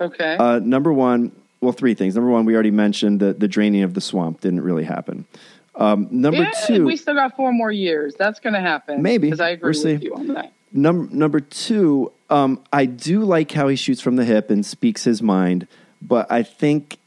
[0.00, 0.36] okay.
[0.36, 2.14] uh, number one, well, three things.
[2.14, 5.26] Number one, we already mentioned that the draining of the swamp didn't really happen.
[5.74, 8.14] Um, number yeah, two, we still got four more years.
[8.14, 9.02] That's going to happen.
[9.02, 9.26] Maybe.
[9.26, 10.06] because I agree We'll with see.
[10.06, 10.54] you on that.
[10.72, 15.04] Num- number two, um, I do like how he shoots from the hip and speaks
[15.04, 15.66] his mind,
[16.00, 16.98] but I think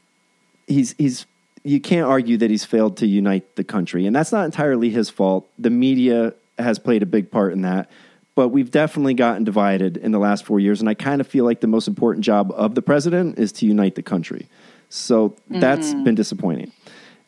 [0.66, 1.26] he's he's
[1.62, 5.10] you can't argue that he's failed to unite the country, and that's not entirely his
[5.10, 5.48] fault.
[5.58, 7.90] The media has played a big part in that.
[8.36, 11.44] But we've definitely gotten divided in the last four years, and I kind of feel
[11.44, 14.48] like the most important job of the president is to unite the country.
[14.88, 16.72] So that's been disappointing.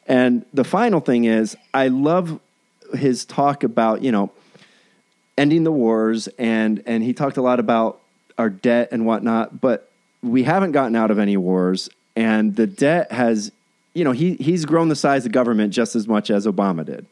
[0.09, 2.41] And the final thing is, I love
[2.95, 4.33] his talk about you know
[5.39, 8.01] ending the wars, and and he talked a lot about
[8.39, 9.61] our debt and whatnot.
[9.61, 9.91] But
[10.23, 13.53] we haven't gotten out of any wars, and the debt has,
[13.95, 17.07] you know, he he's grown the size of government just as much as Obama did.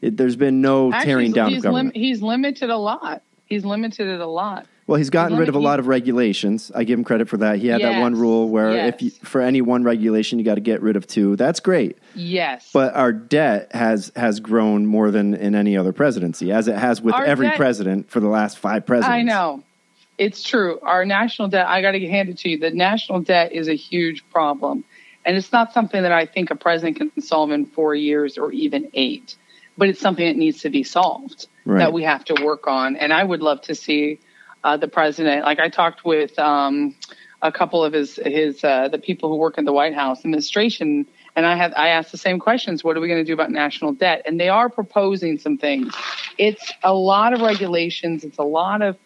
[0.00, 1.94] It, there's been no Actually, tearing down he's of government.
[1.94, 3.22] lim- he's limited a lot.
[3.46, 4.66] He's limited it a lot.
[4.88, 6.72] Well, he's gotten rid of a lot of regulations.
[6.74, 7.58] I give him credit for that.
[7.58, 8.94] He had that one rule where yes.
[8.94, 11.36] if you, for any one regulation you got to get rid of two.
[11.36, 11.98] That's great.
[12.14, 12.70] Yes.
[12.72, 17.02] But our debt has has grown more than in any other presidency, as it has
[17.02, 19.12] with Our every debt- president for the last five presidents.
[19.12, 19.62] I know.
[20.16, 20.80] It's true.
[20.80, 22.58] Our national debt, I got to hand it to you.
[22.58, 24.84] The national debt is a huge problem.
[25.26, 28.52] And it's not something that I think a president can solve in four years or
[28.52, 29.36] even eight,
[29.76, 31.80] but it's something that needs to be solved Right.
[31.80, 32.96] that we have to work on.
[32.96, 34.18] And I would love to see
[34.64, 36.94] uh, the president, like I talked with um,
[37.42, 41.06] a couple of his, his uh, the people who work in the White House administration.
[41.36, 42.82] And I have I asked the same questions.
[42.82, 44.22] What are we going to do about national debt?
[44.26, 45.94] And they are proposing some things.
[46.36, 48.24] It's a lot of regulations.
[48.24, 48.96] It's a lot of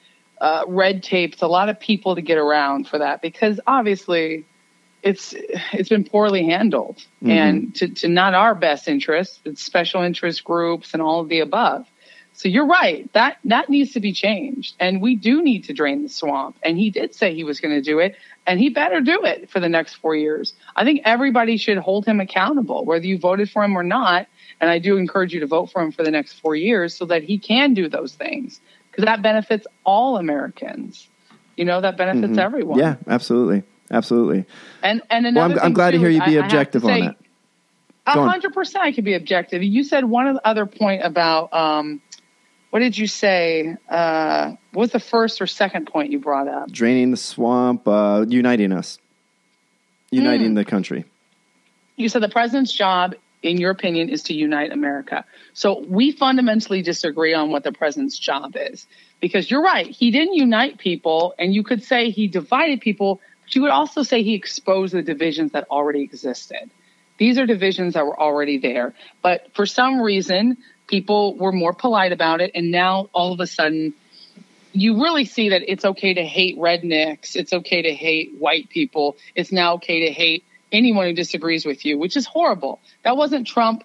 [0.41, 1.35] uh, red tape.
[1.35, 4.47] It's a lot of people to get around for that because obviously
[5.03, 5.35] it's
[5.73, 9.41] it's been poorly handled and to, to not our best interest.
[9.45, 11.87] It's special interest groups and all of the above.
[12.35, 13.13] So you're right.
[13.13, 16.57] That that needs to be changed, and we do need to drain the swamp.
[16.63, 18.17] And he did say he was going to do it,
[18.47, 20.55] and he better do it for the next four years.
[20.75, 24.27] I think everybody should hold him accountable, whether you voted for him or not.
[24.61, 27.05] And I do encourage you to vote for him for the next four years, so
[27.07, 31.09] that he can do those things, because that benefits all Americans.
[31.57, 32.79] You know, that benefits everyone.
[32.79, 34.47] Yeah, absolutely, absolutely.
[34.83, 37.17] And and Well, I'm, I'm glad to hear you be I objective on say- that.
[38.05, 39.63] A hundred percent, I could be objective.
[39.63, 42.01] You said one other point about um,
[42.73, 43.77] what did you say?
[43.87, 46.73] Uh, what was the first or second point you brought up?
[46.73, 48.99] Draining the swamp, uh, uniting us,
[50.11, 50.55] uniting Hmm.
[50.55, 51.05] the country.
[51.97, 55.27] You said the president's job, in your opinion, is to unite America.
[55.53, 58.87] So we fundamentally disagree on what the president's job is.
[59.21, 63.55] Because you're right, he didn't unite people, and you could say he divided people, but
[63.55, 66.71] you would also say he exposed the divisions that already existed.
[67.19, 68.95] These are divisions that were already there.
[69.21, 73.47] But for some reason, people were more polite about it, and now all of a
[73.47, 73.95] sudden,
[74.73, 77.37] you really see that it's okay to hate rednecks.
[77.37, 79.17] It's okay to hate white people.
[79.35, 82.81] It's now okay to hate anyone who disagrees with you, which is horrible.
[83.05, 83.85] That wasn't Trump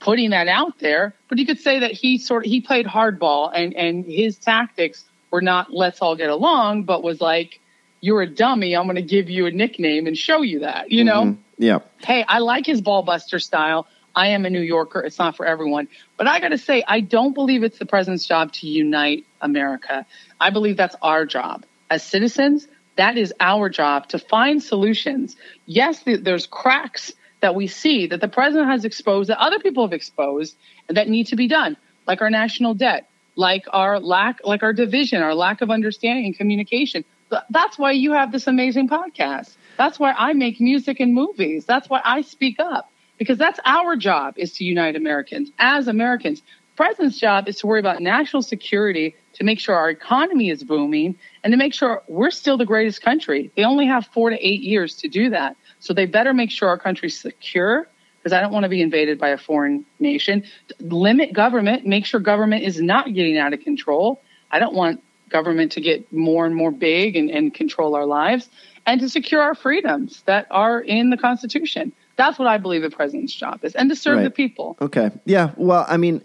[0.00, 3.50] putting that out there, but you could say that he sort of he played hardball
[3.52, 7.60] and and his tactics were not let's all get along, but was like
[8.00, 8.76] you're a dummy.
[8.76, 10.92] I'm going to give you a nickname and show you that.
[10.92, 11.36] You know, Mhm.
[11.56, 11.78] Yeah.
[12.04, 13.86] hey, I like his ball buster style.
[14.14, 15.00] I am a New Yorker.
[15.00, 15.88] It's not for everyone.
[16.16, 20.06] But I got to say, I don't believe it's the president's job to unite America.
[20.40, 21.64] I believe that's our job.
[21.90, 25.36] As citizens, that is our job to find solutions.
[25.66, 29.84] Yes, th- there's cracks that we see that the president has exposed, that other people
[29.84, 30.56] have exposed,
[30.88, 34.72] and that need to be done, like our national debt, like our lack, like our
[34.72, 37.04] division, our lack of understanding and communication.
[37.50, 39.56] That's why you have this amazing podcast.
[39.76, 41.64] That's why I make music and movies.
[41.64, 46.40] That's why I speak up because that's our job is to unite Americans as Americans.
[46.40, 50.64] The president's job is to worry about national security, to make sure our economy is
[50.64, 53.50] booming, and to make sure we're still the greatest country.
[53.56, 55.56] They only have four to eight years to do that.
[55.80, 57.86] So they better make sure our country's secure
[58.18, 60.44] because I don't want to be invaded by a foreign nation.
[60.80, 64.22] Limit government, make sure government is not getting out of control.
[64.50, 68.48] I don't want government to get more and more big and, and control our lives
[68.86, 71.92] and to secure our freedoms that are in the Constitution.
[72.16, 74.24] That's what I believe the president's job is, and to serve Right.
[74.24, 74.76] the people.
[74.80, 75.10] Okay.
[75.24, 75.50] Yeah.
[75.56, 76.22] Well, I mean,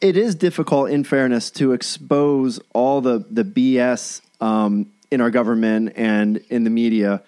[0.00, 5.92] it is difficult, in fairness, to expose all the the BS um, in our government
[5.96, 7.22] and in the media,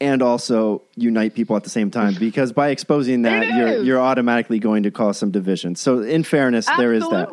[0.00, 2.14] and also unite people at the same time.
[2.18, 5.76] Because by exposing that, you're you're automatically going to cause some division.
[5.76, 7.28] So, in fairness, there is that.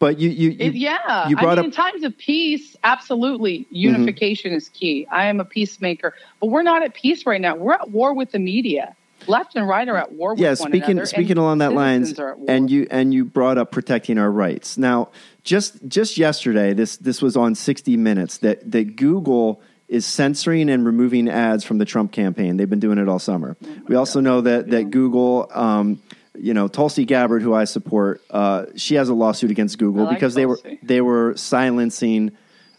[0.00, 1.80] But you you, you It- yeah, you brought I mean, up Mm-hmm.
[1.86, 5.06] in times of peace, absolutely, unification is key.
[5.10, 7.54] I am a peacemaker, but we're not at peace right now.
[7.54, 8.96] We're at war with the media.
[9.26, 11.06] Left and right are at war with yeah one speaking another.
[11.06, 12.50] speaking along that lines are at war.
[12.50, 14.78] and you and you brought up protecting our rights.
[14.78, 15.08] Now
[15.42, 20.86] just just yesterday this this was on 60 minutes that that google is censoring and
[20.86, 22.56] removing ads from the trump campaign.
[22.56, 23.56] They've been doing it all summer.
[23.62, 26.00] Oh we also know that that google um,
[26.36, 30.16] you know tulsi gabbard who i support uh, she has a lawsuit against google like
[30.16, 32.32] because they were they were silencing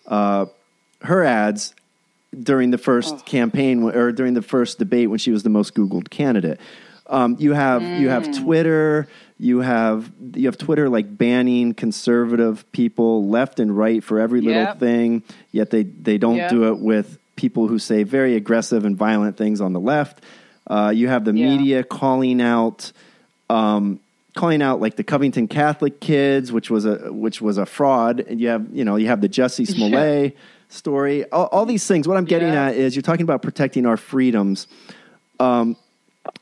[0.08, 0.46] uh,
[1.02, 1.74] her ads
[2.44, 3.22] during the first Oh.
[3.26, 6.60] campaign or during the first debate when she was the most Googled candidate.
[7.08, 8.44] Um, you have you have Mm.
[8.44, 9.08] Twitter,
[9.40, 14.64] you have you have Twitter like banning conservative people left and right for every little
[14.64, 14.80] Yep.
[14.80, 15.24] thing.
[15.52, 16.50] Yet they they don't Yep.
[16.50, 20.24] do it with people who say very aggressive and violent things on the left.
[20.68, 21.50] Uh, you have the Yeah.
[21.56, 22.92] media calling out
[23.50, 24.00] um,
[24.36, 28.24] calling out like the Covington Catholic kids, which was a which was a fraud.
[28.28, 30.36] And you have you know you have the Jussie Smollett
[30.70, 31.30] story.
[31.32, 32.08] All, all these things.
[32.08, 32.68] What I'm getting Yeah.
[32.68, 34.68] at is you're talking about protecting our freedoms,
[35.40, 35.76] um,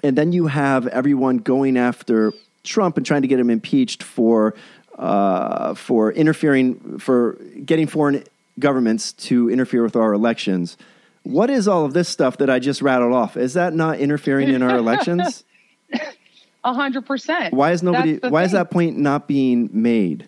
[0.03, 2.33] and then you have everyone going after
[2.63, 4.53] Trump and trying to get him impeached for
[4.97, 7.33] uh, for interfering for
[7.65, 8.23] getting foreign
[8.59, 10.77] governments to interfere with our elections.
[11.23, 13.35] What is all of this stuff that I just rattled off?
[13.37, 15.43] Is that not interfering in our elections?
[16.65, 17.53] A hundred percent.
[17.53, 18.19] Why is nobody?
[18.19, 20.27] Why is that point not being made?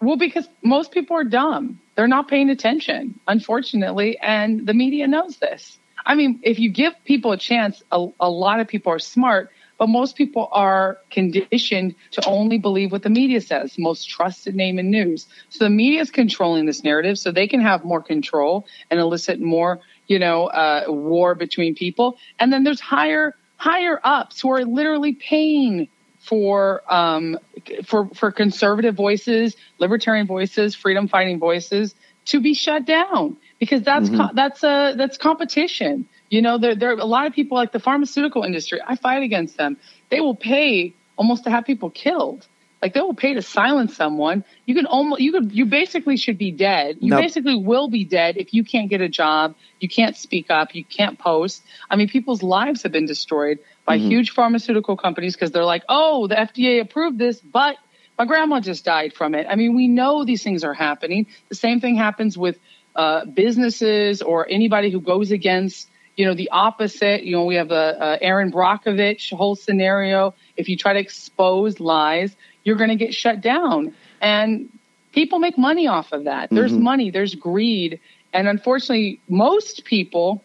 [0.00, 1.80] Well, because most people are dumb.
[1.94, 5.78] They're not paying attention, unfortunately, and the media knows this.
[6.04, 9.50] I mean, if you give people a chance, a, a lot of people are smart,
[9.78, 14.78] but most people are conditioned to only believe what the media says, most trusted name
[14.78, 15.26] in news.
[15.48, 19.40] So the media is controlling this narrative so they can have more control and elicit
[19.40, 22.16] more, you know, uh, war between people.
[22.38, 25.88] And then there's higher, higher ups who are literally paying
[26.22, 27.38] for um,
[27.84, 31.94] for for conservative voices, libertarian voices, freedom fighting voices
[32.26, 36.06] to be shut down because that's co- that's a that's competition.
[36.30, 38.80] You know, there there are a lot of people like the pharmaceutical industry.
[38.86, 39.76] I fight against them.
[40.10, 42.46] They will pay almost to have people killed.
[42.80, 44.44] Like they will pay to silence someone.
[44.66, 46.98] You can almost you could you basically should be dead.
[47.00, 50.50] You Now- basically will be dead if you can't get a job, you can't speak
[50.50, 51.62] up, you can't post.
[51.90, 56.26] I mean, people's lives have been destroyed by huge pharmaceutical companies because they're like, oh,
[56.26, 57.76] the FDA approved this, but
[58.18, 59.46] my grandma just died from it.
[59.48, 61.26] I mean, we know these things are happening.
[61.48, 62.58] The same thing happens with
[62.94, 67.24] uh, businesses or anybody who goes against you know, the opposite.
[67.24, 70.34] You know, we have the uh, Erin Brockovich whole scenario.
[70.56, 73.94] If you try to expose lies, you're going to get shut down.
[74.20, 74.68] And
[75.12, 76.50] people make money off of that.
[76.50, 76.80] There's Mhm.
[76.80, 77.98] money, there's greed.
[78.32, 80.44] And unfortunately, most people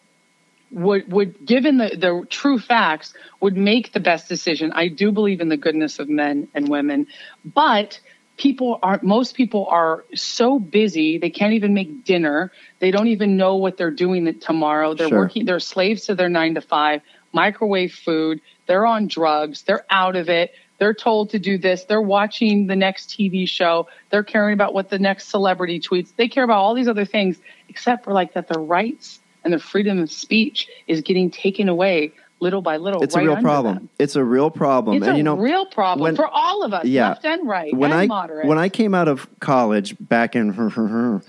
[0.71, 4.71] would would given the, the true facts would make the best decision.
[4.73, 7.07] I do believe in the goodness of men and women,
[7.45, 7.99] but
[8.37, 12.51] people are most people are so busy they can't even make dinner.
[12.79, 14.93] They don't even know what they're doing tomorrow.
[14.93, 15.19] They're Sure.
[15.19, 17.01] working they're slaves to their 9 to 5,
[17.33, 20.51] microwave food, they're on drugs, they're out of it.
[20.79, 21.85] They're told to do this.
[21.85, 23.87] They're watching the next TV show.
[24.11, 26.15] They're caring about what the next celebrity tweets.
[26.15, 29.59] They care about all these other things, except for like that their rights and the
[29.59, 33.01] freedom of speech is getting taken away little by little.
[33.01, 33.75] It's right a real problem.
[33.75, 33.89] them.
[33.97, 34.97] It's a real problem.
[34.97, 37.07] It's and a you know, real problem when- for all of us, Yeah.
[37.09, 38.45] left and right, when and I moderate.
[38.45, 40.51] when I came out of college back in,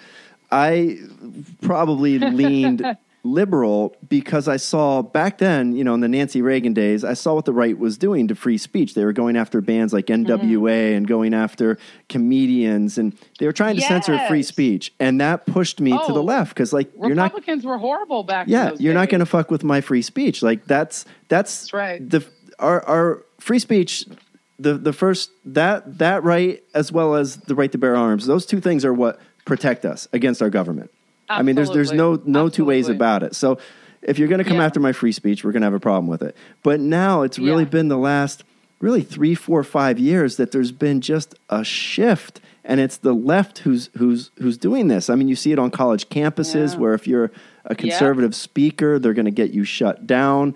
[0.50, 0.98] I
[1.62, 2.84] probably leaned
[3.24, 7.34] liberal because I saw back then, you know, in the Nancy Reagan days, I saw
[7.34, 8.94] what the right was doing to free speech.
[8.94, 10.30] They were going after bands like Mm-hmm.
[10.30, 15.46] NWA and going after comedians, and they were trying to censor free speech, and that
[15.46, 18.46] pushed me to the Oh, left because, like, you're not Republicans were horrible back.
[18.48, 22.10] yeah you're not going to fuck with my free speech like that's that's That's right.
[22.10, 22.24] the
[22.58, 24.06] our our free speech
[24.58, 28.44] the the first that that right as well as the right to bear arms those
[28.46, 30.90] two things are what protect us against our government
[31.28, 32.32] i mean there's there's no Absolutely.
[32.32, 33.58] no two ways about it so
[34.02, 34.66] if you're going to come Yeah.
[34.66, 37.38] after my free speech we're going to have a problem with it but now it's
[37.38, 37.70] really Yeah.
[37.70, 38.44] been the last
[38.80, 43.58] really three four five years that there's been just a shift and it's the left
[43.58, 46.78] who's who's who's doing this i mean you see it on college campuses Yeah.
[46.80, 47.30] where if you're
[47.64, 50.54] a conservative speaker they're going to get you shut down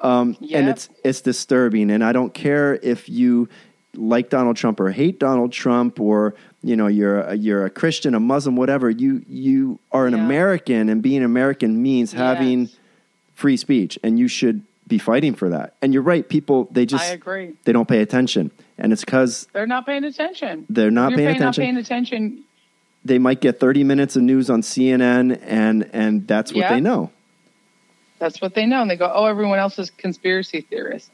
[0.00, 3.48] um, and it's it's disturbing and i don't care if you
[3.96, 8.14] like donald trump or hate donald trump or you know you're a, you're a christian
[8.14, 10.24] a muslim whatever you you are an Yeah.
[10.24, 12.76] american and being american means having Yes.
[13.34, 17.04] free speech and you should be fighting for that and you're right people they just
[17.04, 17.54] I agree.
[17.64, 20.66] they don't pay attention and it's because They're not paying attention.
[20.68, 21.62] They're not paying paying, attention.
[21.62, 22.44] Not paying attention.
[23.04, 26.74] they might get 30 minutes of news on cnn and and that's what Yeah.
[26.74, 27.10] they know
[28.18, 28.80] That's what they know.
[28.80, 31.10] And they go, oh, everyone else is conspiracy theorists.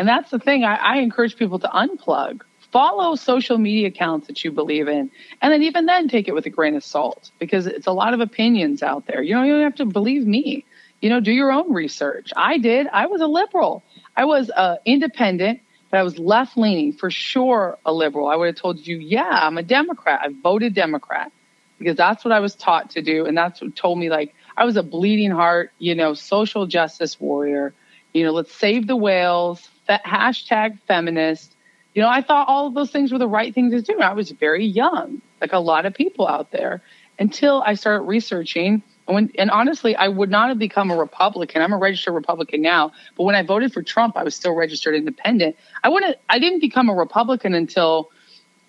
[0.00, 0.64] And that's the thing.
[0.64, 2.40] I, I encourage people to unplug.
[2.72, 5.10] Follow social media accounts that you believe in.
[5.42, 8.14] And then even then take it with a grain of salt because it's a lot
[8.14, 9.22] of opinions out there.
[9.22, 10.64] You know, you don't even have to believe me.
[11.02, 12.30] You know, do your own research.
[12.34, 12.86] I did.
[12.86, 13.82] I was a liberal.
[14.16, 18.26] I was uh, independent, but I was left leaning for sure a liberal.
[18.26, 20.20] I would have told you, yeah, I'm a Democrat.
[20.22, 21.30] I voted Democrat
[21.78, 23.26] because that's what I was taught to do.
[23.26, 27.20] And that's what told me like I was a bleeding heart, you know, social justice
[27.20, 27.74] warrior.
[28.14, 29.68] You know, let's save the whales,
[29.98, 31.56] hashtag feminist.
[31.94, 33.98] You know, I thought all of those things were the right thing to do.
[34.00, 36.82] I was very young, like a lot of people out there,
[37.18, 38.82] until I started researching.
[39.08, 41.62] And, when, and honestly, I would not have become a Republican.
[41.62, 44.94] I'm a registered Republican now, but when I voted for Trump, I was still registered
[44.94, 45.56] independent.
[45.82, 46.16] I wouldn't.
[46.28, 48.10] I didn't become a Republican until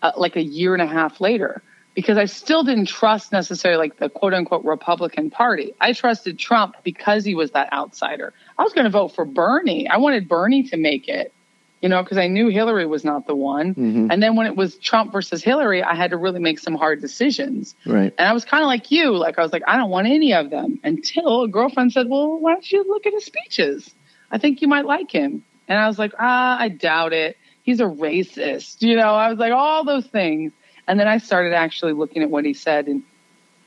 [0.02, 1.62] uh, like a year and a half later
[1.94, 5.74] because I still didn't trust necessarily like the quote unquote Republican Party.
[5.80, 8.34] I trusted Trump because he was that outsider.
[8.58, 9.88] I was going to vote for Bernie.
[9.90, 11.34] I wanted Bernie to make it,
[11.82, 13.74] you know, because I knew Hillary was not the one.
[13.76, 14.08] Mhm.
[14.10, 17.02] And then when it was Trump versus Hillary, I had to really make some hard
[17.02, 17.76] decisions.
[17.86, 20.08] right And I was kind of like you, like I was like, I don't want
[20.08, 23.94] any of them until a girlfriend said, Well, why don't you look at his speeches?
[24.32, 25.44] I think you might like him.
[25.68, 27.36] And I was like, Ah, I doubt it.
[27.64, 28.82] He's a racist.
[28.82, 30.54] You know, I was like, all those things.
[30.92, 32.88] And then I started actually looking at what he said.
[32.88, 33.04] And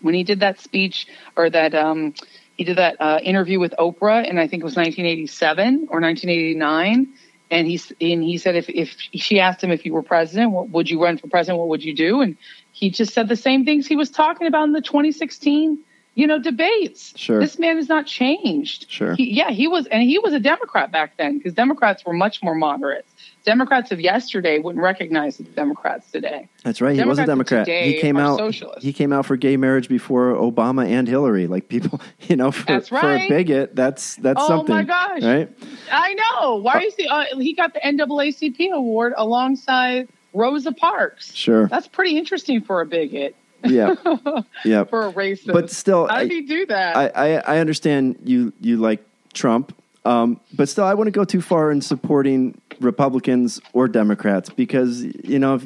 [0.02, 1.06] when he did that speech
[1.36, 2.12] or that, um,
[2.54, 7.08] he did that uh, interview with Oprah, and I think it was 1987 or 1989.
[7.50, 10.68] And he and he said if if she asked him if he were president, what
[10.68, 11.60] would you run for president?
[11.60, 12.20] What would you do?
[12.20, 12.36] And
[12.72, 15.78] he just said the same things he was talking about in the 2016,
[16.14, 17.12] you know, debates.
[17.16, 17.40] Sure.
[17.40, 18.86] This man has not changed.
[18.88, 19.14] Sure.
[19.14, 22.42] He, yeah, he was, and he was a Democrat back then because Democrats were much
[22.42, 23.04] more moderate.
[23.44, 26.48] Democrats of yesterday wouldn't recognize the Democrats today.
[26.62, 26.96] That's right.
[26.96, 27.66] He was a Democrat.
[27.68, 28.38] He came out.
[28.38, 28.82] socialists.
[28.82, 31.46] He came out for gay marriage before Obama and Hillary.
[31.46, 34.74] Like people, you know, for, That's for a bigot, that's that's Oh, something.
[34.74, 35.22] Oh my gosh.
[35.22, 35.50] Right?
[35.92, 36.56] I know.
[36.56, 37.06] Why is he?
[37.06, 41.34] Uh, he got the NAACP award alongside Rosa Parks.
[41.34, 41.66] Sure.
[41.68, 43.94] That's pretty interesting for a bigot, Yeah.
[44.64, 44.84] yeah.
[44.84, 45.52] for a racist.
[45.52, 46.96] But still, how did he do that?
[46.96, 51.40] I, I I understand you you like Trump, um, but still, I wouldn't go too
[51.40, 55.64] far in supporting Republicans or Democrats because you know if,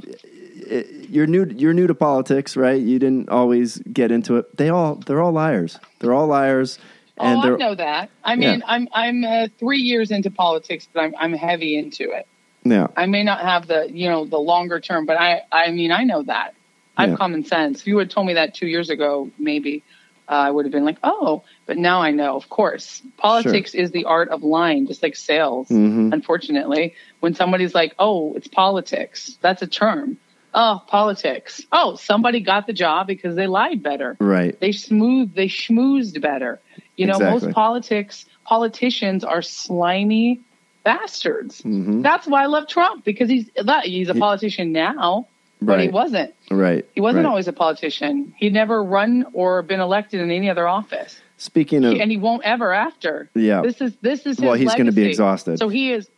[0.71, 2.81] i- you're new you're new to politics, right?
[2.81, 4.57] You didn't always get into it.
[4.57, 5.79] They all they're all liars.
[6.01, 6.79] They're all liars,
[7.17, 8.11] and oh, I know that.
[8.25, 8.65] I mean, Yeah.
[8.67, 12.27] I'm I'm uh, three years into politics, but I'm I'm heavy into it.
[12.65, 12.89] yeah.
[12.97, 16.05] I may not have the you know the longer term, but I I mean I
[16.05, 16.55] know that.
[16.99, 17.17] I have Yeah.
[17.17, 17.81] common sense.
[17.81, 19.83] If you had told me that two years ago, maybe.
[20.31, 23.01] uh, I would have been like, oh, but now I know, of course.
[23.17, 26.13] Politics is the art of lying, just like sales, Mhm.
[26.13, 26.93] unfortunately.
[27.21, 30.19] When somebody's like, oh, it's politics, that's a term.
[30.53, 31.63] Oh, politics.
[31.73, 34.19] Oh, somebody got the job because they lied better.
[34.21, 34.55] Right.
[34.61, 36.61] They smoothed, they schmoozed better.
[36.99, 37.47] You know, Exactly.
[37.49, 40.41] most politics, politicians are slimy
[40.85, 41.63] bastards.
[41.63, 42.03] Mhm.
[42.03, 43.49] That's why I love Trump because he's
[43.85, 45.27] he's a politician now,
[45.61, 46.35] but he wasn't.
[46.51, 46.87] Right.
[46.95, 47.31] He wasn't right.
[47.31, 48.35] always a politician.
[48.39, 52.17] He'd never run or been elected in any other office, Speaking of, He- and he
[52.17, 53.29] won't ever after.
[53.35, 53.63] yeah.
[53.63, 55.59] This is this is his Well, he's going to be exhausted.
[55.59, 56.09] So he is.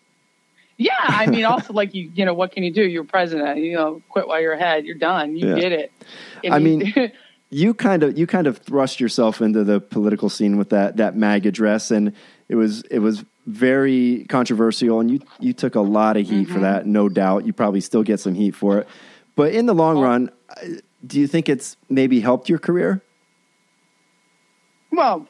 [0.76, 2.82] Yeah, I mean, also like you, you know, what can you do?
[2.82, 3.59] You're president.
[3.59, 4.86] You know, quit while you're ahead.
[4.86, 5.36] You're done.
[5.36, 5.55] You Yeah.
[5.57, 5.93] did it.
[6.43, 6.95] And I mean,
[7.51, 11.16] you kind of you kind of thrust yourself into the political scene with that that
[11.16, 12.14] MAGA dress, and
[12.49, 16.55] it was it was very controversial, and you you took a lot of heat Mm-hmm.
[16.55, 17.45] for that, no doubt.
[17.47, 18.88] You probably still get some heat for it,
[19.41, 20.03] but in the long Oh.
[20.03, 20.61] run, uh,
[21.07, 23.01] do you think it's maybe helped your career?
[24.93, 25.26] Well,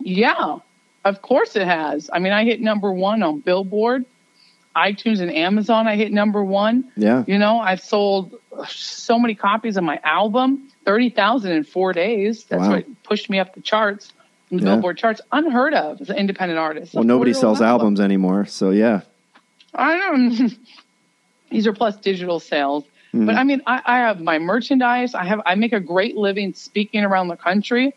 [0.00, 0.58] yeah,
[1.04, 2.10] of course it has.
[2.12, 4.04] I mean, I hit number one on Billboard,
[4.74, 5.86] iTunes, and Amazon.
[5.86, 6.90] I hit number one.
[6.96, 8.34] Yeah, You know, I've sold
[8.68, 12.44] so many copies of my album, 30,000 in four days.
[12.46, 12.70] That's Wow.
[12.72, 14.12] what pushed me up the charts,
[14.50, 14.64] the Yeah.
[14.64, 15.20] Billboard charts.
[15.30, 16.94] Unheard of as an independent artist.
[16.94, 19.02] well, nobody sells albums anymore, so yeah,
[19.72, 20.58] I don't.
[21.50, 22.84] These are plus digital sales.
[23.14, 23.26] Mm-hmm.
[23.26, 25.14] But I mean, I, I have my merchandise.
[25.14, 27.92] I have I make a great living speaking around the country,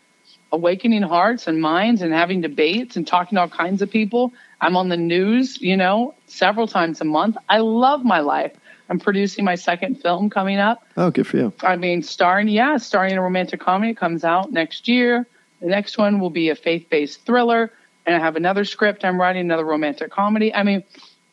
[0.52, 4.32] awakening hearts and minds, and having debates and talking to all kinds of people.
[4.60, 7.36] I'm on the news, you know, several times a month.
[7.48, 8.52] I love my life.
[8.88, 10.86] I'm producing my second film coming up.
[10.96, 11.52] oh, good for you.
[11.62, 13.92] I mean, starring, yeah, starring in a romantic comedy.
[13.92, 15.26] It comes out next year.
[15.60, 17.72] The next one will be a faith based thriller.
[18.06, 20.54] And I have another script I'm writing, another romantic comedy.
[20.54, 20.84] I mean,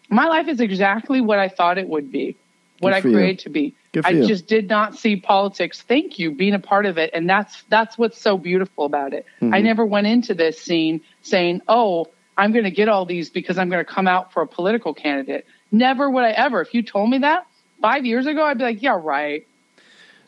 [0.09, 2.37] my life is exactly what I thought it would be,
[2.81, 3.15] what I for you.
[3.15, 3.75] created to be.
[4.03, 4.27] I you.
[4.27, 5.81] just did not see politics.
[5.81, 7.11] Thank you, being a part of it.
[7.13, 9.25] And that's that's what's so beautiful about it.
[9.41, 9.53] Mm-hmm.
[9.53, 12.07] I never went into this scene saying, Oh,
[12.37, 15.45] I'm gonna get all these because I'm gonna come out for a political candidate.
[15.71, 16.61] Never would I ever.
[16.61, 17.47] If you told me that
[17.81, 19.47] five years ago, I'd be like, Yeah, right.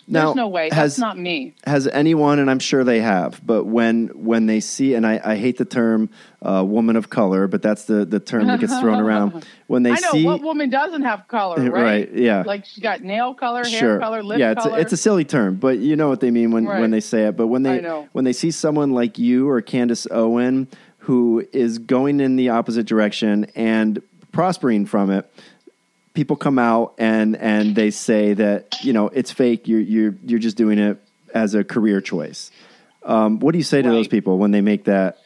[0.07, 0.65] Now, There's no way.
[0.71, 1.55] has- That's not me.
[1.65, 5.35] has anyone and i'm sure they have but when when they see and i, I
[5.37, 6.09] hate the term
[6.41, 9.91] uh, woman of color but that's the, the term that gets thrown around when they
[9.91, 11.71] I know see what woman doesn't have color, right?
[11.71, 12.43] Right, yeah.
[12.45, 14.77] Like she's got nail color, hair sure color, lip yeah it's color.
[14.77, 16.81] a, it's a silly term but you know what they mean when, Right.
[16.81, 17.79] when they say it but when they
[18.11, 20.67] when they see someone like you or candace owen
[20.99, 24.01] who is going in the opposite direction and
[24.33, 25.31] prospering from it
[26.13, 30.39] people come out and and they say that you know it's fake you're you're you're
[30.39, 31.01] just doing it
[31.33, 32.51] as a career choice
[33.05, 35.17] um, what do you say to those people when they make that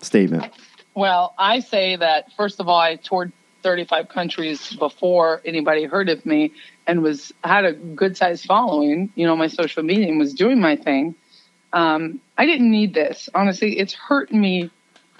[0.00, 0.52] statement
[0.94, 3.32] Well, I say that first of all, I toured
[3.62, 6.52] 35 countries before anybody heard of me,
[6.86, 9.12] and was had a good sized following.
[9.14, 11.14] You know, my social media and was doing my thing.
[11.72, 13.30] Um, I didn't need this.
[13.34, 14.70] Honestly, it's hurt me.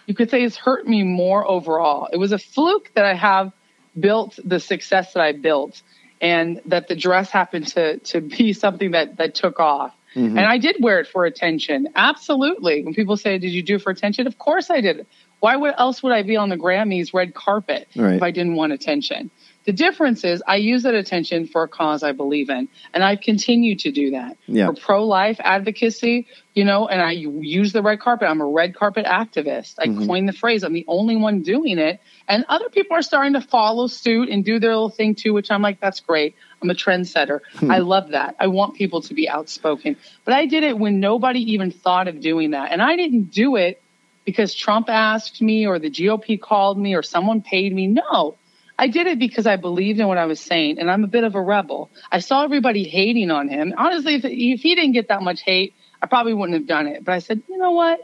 [0.07, 2.09] You could say it's hurt me more overall.
[2.13, 3.53] It was a fluke that I have
[3.99, 5.83] built the success that I built,
[6.21, 9.95] and that the dress happened to to be something that that took off.
[10.15, 10.37] Mm-hmm.
[10.37, 11.89] And I did wear it for attention.
[11.95, 12.85] Absolutely.
[12.85, 15.07] When people say, "Did you do it for attention?" Of course I did.
[15.41, 18.15] Why would, else would I be on the Grammys red carpet Right.
[18.15, 19.31] if I didn't want attention?
[19.65, 23.17] The difference is I use that attention for a cause I believe in, and I
[23.17, 24.67] continue to do that Yeah.
[24.67, 26.27] for pro-life advocacy.
[26.55, 28.29] You know, and I use the red carpet.
[28.29, 29.77] I'm a red carpet activist.
[29.79, 30.07] I mm-hmm.
[30.07, 30.65] coined the phrase.
[30.65, 34.45] I'm the only one doing it, and other people are starting to follow suit and
[34.45, 35.33] do their little thing too.
[35.33, 36.35] Which I'm like, that's great.
[36.61, 37.41] I'm a trendsetter.
[37.55, 37.71] Hmm.
[37.71, 38.37] I love that.
[38.39, 42.21] I want people to be outspoken, but I did it when nobody even thought of
[42.21, 43.83] doing that, and I didn't do it
[44.25, 47.87] because Trump asked me or the GOP called me or someone paid me.
[47.87, 48.37] No,
[48.83, 51.23] I did it because I believed in what I was saying, and I'm a bit
[51.23, 51.89] of a rebel.
[52.11, 53.73] I saw everybody hating on him.
[53.79, 57.05] Honestly, if, if he didn't get that much hate, I probably wouldn't have done it.
[57.05, 58.01] But I said, you know what?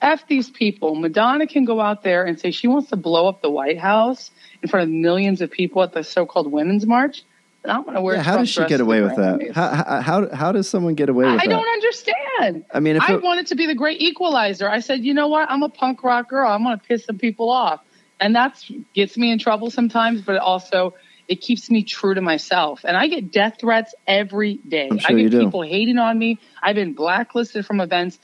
[0.00, 0.94] F these people.
[0.94, 4.30] Madonna can go out there and say she wants to blow up the White House
[4.62, 7.24] in front of millions of people at the so-called Women's March.
[7.64, 8.14] And I'm going to wear.
[8.14, 9.50] Yeah, how does she get away with that?
[9.52, 11.46] How, how how does someone get away with I that?
[11.46, 12.64] I don't understand.
[12.72, 14.70] I mean, if I it- wanted to be the great equalizer.
[14.70, 15.50] I said, you know what?
[15.50, 16.48] I'm a punk rock girl.
[16.48, 17.80] I'm going to piss some people off,
[18.20, 20.20] and that's gets me in trouble sometimes.
[20.22, 20.94] But it also,
[21.26, 22.84] it keeps me true to myself.
[22.84, 24.98] And I get death threats every day.
[24.98, 26.38] Sure I get people hating on me.
[26.62, 28.18] I've been blacklisted from events.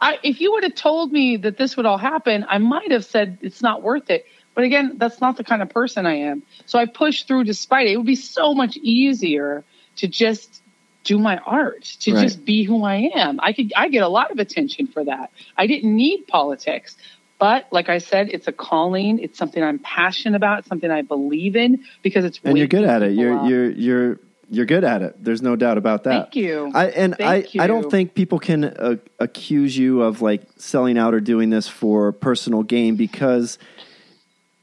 [0.00, 3.04] I, if you would have told me that this would all happen, I might have
[3.04, 4.26] said it's not worth it.
[4.54, 6.42] But again, that's not the kind of person I am.
[6.64, 7.92] So I pushed through despite it.
[7.92, 9.64] It would be so much easier
[9.96, 10.62] to just
[11.04, 12.20] do my art, to Right.
[12.20, 13.38] just be who I am.
[13.42, 15.30] I could I get a lot of attention for that.
[15.56, 16.96] I didn't need politics.
[17.38, 19.18] But like I said, it's a calling.
[19.18, 20.60] It's something I'm passionate about.
[20.60, 23.12] It's something I believe in because it's and you're good at it.
[23.12, 23.48] You're up.
[23.48, 25.22] you're you're You're good at it.
[25.22, 26.32] There's no doubt about that.
[26.32, 26.70] Thank you.
[26.72, 30.96] I and Thank I, I don't think people can uh, accuse you of like selling
[30.96, 33.58] out or doing this for personal gain because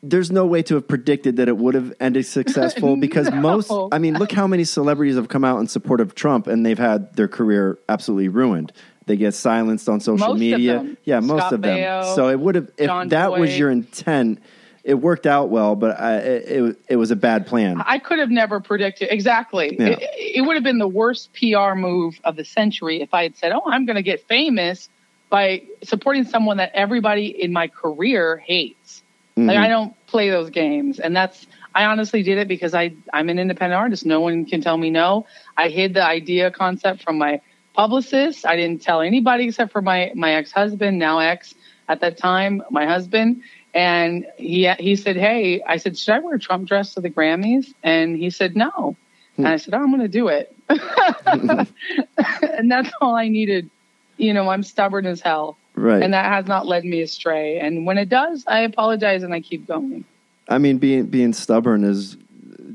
[0.02, 3.42] there's no way to have predicted that it would have ended successful because No.
[3.42, 6.66] most I mean look how many celebrities have come out in support of Trump and
[6.66, 8.72] they've had their career absolutely ruined.
[9.06, 10.96] They get silenced on social Most media.
[11.04, 11.78] Yeah, most Scott of them.
[11.78, 14.40] Baio, so it would have if John that was your intent,
[14.84, 17.82] it worked out well, but I, it, it was a bad plan.
[17.86, 19.76] I could have never predicted exactly.
[19.80, 19.88] Yeah.
[19.88, 23.38] It, it would have been the worst PR move of the century if I had
[23.38, 24.90] said, "Oh, I'm going to get famous
[25.30, 29.04] by supporting someone that everybody in my career hates."
[29.36, 29.64] Like Mm-hmm.
[29.64, 33.40] I don't play those games, and that's I honestly did it because I I'm an
[33.40, 34.06] independent artist.
[34.06, 35.26] No one can tell me no.
[35.58, 37.42] I hid the idea concept from my
[37.74, 38.46] publicist.
[38.46, 41.56] I didn't tell anybody except for my my ex husband, now ex
[41.88, 43.44] at that time, my husband.
[43.74, 47.10] And he he said, "Hey," I said, "Should I wear a Trump dress to the
[47.10, 48.96] Grammys?" And he said, "No."
[49.38, 51.68] And I said, oh, "I'm going to do it." and
[52.72, 53.70] that's all I needed.
[54.18, 56.04] You know, I'm stubborn as hell, right.
[56.04, 57.60] and that has not led me astray.
[57.60, 60.06] And when it does, I apologize and I keep going.
[60.48, 62.16] I mean, being being stubborn is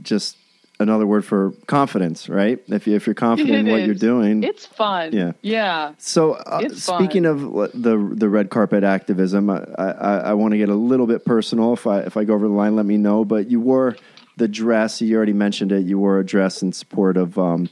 [0.02, 0.36] just
[0.80, 2.62] another word for confidence, right?
[2.68, 4.42] If you if you're confident in It what you're doing.
[4.42, 5.12] It's fun.
[5.12, 5.32] Yeah.
[5.42, 5.92] Yeah.
[5.98, 7.40] so, uh, speaking of
[7.74, 11.72] the the red carpet activism, I, I, I want to get a little bit personal.
[11.72, 13.24] If I if I go over the line, let me know.
[13.24, 13.96] But you wore
[14.36, 15.00] the dress.
[15.00, 15.84] You already mentioned it.
[15.84, 17.68] You wore a dress in support of um,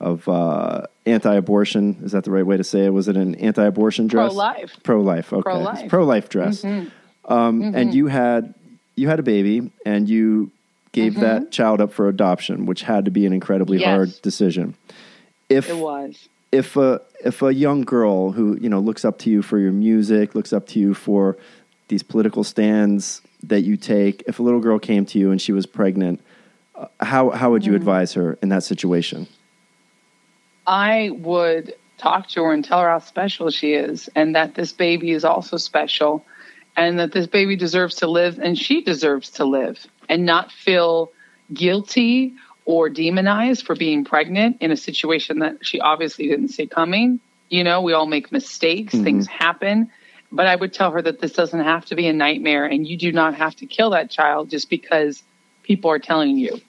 [0.00, 1.98] of uh, anti-abortion.
[2.02, 2.90] Is that the right way to say it?
[2.90, 4.28] Was it an anti-abortion dress?
[4.32, 4.76] Pro-life.
[4.82, 5.32] Pro-life.
[5.32, 5.42] Okay.
[5.42, 5.78] Pro-life.
[5.78, 5.88] Mm-hmm.
[5.88, 6.64] Pro-life dress.
[6.64, 8.54] Um, And you had
[8.96, 10.50] you had a baby, and you
[10.92, 13.88] gave that child up for adoption, which had to be an incredibly Mm-hmm.
[13.88, 13.94] Yes.
[13.96, 14.74] hard decision.
[15.48, 16.28] If It was.
[16.52, 19.72] if a if a young girl who you know looks up to you for your
[19.72, 21.36] music, looks up to you for
[21.88, 25.52] these political stands that you take, if a little girl came to you and she
[25.52, 26.20] was pregnant,
[26.74, 27.76] uh, how how would you Mm-hmm.
[27.76, 29.26] advise her in that situation?
[30.66, 34.72] I would talk to her and tell her how special she is and that this
[34.72, 36.24] baby is also special
[36.76, 41.12] and that this baby deserves to live and she deserves to live and not feel
[41.52, 42.34] guilty
[42.64, 47.20] or demonized for being pregnant in a situation that she obviously didn't see coming.
[47.48, 49.04] You know, we all make mistakes, mm-hmm.
[49.04, 49.90] things happen.
[50.30, 52.98] But I would tell her that this doesn't have to be a nightmare and you
[52.98, 55.22] do not have to kill that child just because
[55.62, 56.60] people are telling you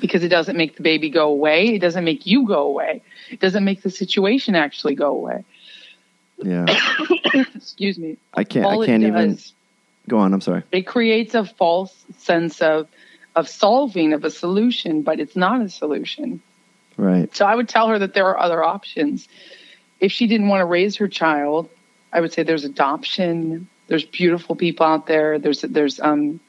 [0.00, 1.74] because it doesn't make the baby go away.
[1.74, 3.02] It doesn't make you go away.
[3.30, 5.44] It doesn't make the situation actually go away.
[6.38, 6.66] Yeah,
[7.54, 8.18] Excuse me.
[8.34, 9.38] I can't All I can't even
[10.08, 10.32] go on.
[10.32, 10.62] I'm sorry.
[10.72, 12.88] It creates a false sense of
[13.34, 16.40] of solving of a solution, but it's not a solution.
[16.96, 17.34] Right.
[17.36, 19.28] So I would tell her that there are other options.
[20.00, 21.68] If she didn't want to raise her child,
[22.12, 23.68] I would say there's adoption.
[23.88, 25.38] There's beautiful people out there.
[25.38, 26.40] There's there's um,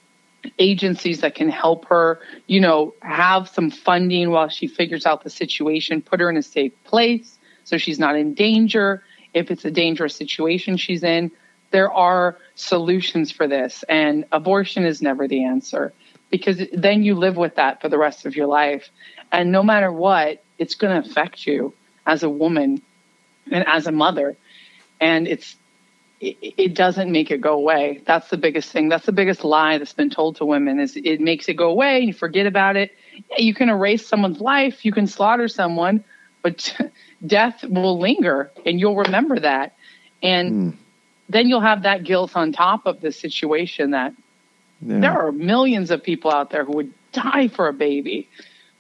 [0.58, 2.22] agencies that can help her.
[2.48, 6.02] You know, have some funding while she figures out the situation.
[6.02, 7.38] Put her in a safe place
[7.68, 9.04] so she's not in danger.
[9.34, 11.32] If it's a dangerous situation she's in,
[11.72, 15.94] there are solutions for this, and abortion is never the answer
[16.30, 18.90] because then you live with that for the rest of your life.
[19.32, 21.74] And no matter what, it's going to affect you
[22.06, 22.82] as a woman
[23.52, 24.36] and as a mother.
[25.00, 25.56] And it's,
[26.20, 28.02] it, it doesn't make it go away.
[28.06, 28.90] That's the biggest thing.
[28.90, 32.00] That's the biggest lie that's been told to women is it makes it go away
[32.02, 32.92] you forget about it.
[33.38, 34.86] You can erase someone's life.
[34.86, 36.04] You can slaughter someone,
[36.42, 36.76] but
[37.26, 39.76] death will linger and you'll remember that.
[40.24, 40.78] And hmm.
[41.30, 44.14] Then you'll have that guilt on top of the situation that
[44.82, 45.00] Yeah.
[45.00, 48.28] there are millions of people out there who would die for a baby,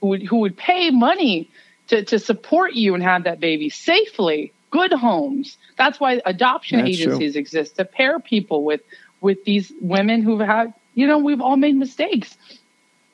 [0.02, 1.50] who would who would pay money
[1.88, 4.52] to, to support you and have that baby safely.
[4.70, 5.58] Good homes.
[5.78, 7.06] That's why adoption That's true.
[7.14, 8.82] agencies exist to pair people with
[9.22, 10.74] with these women who've had.
[10.94, 12.36] You know, we've all made mistakes.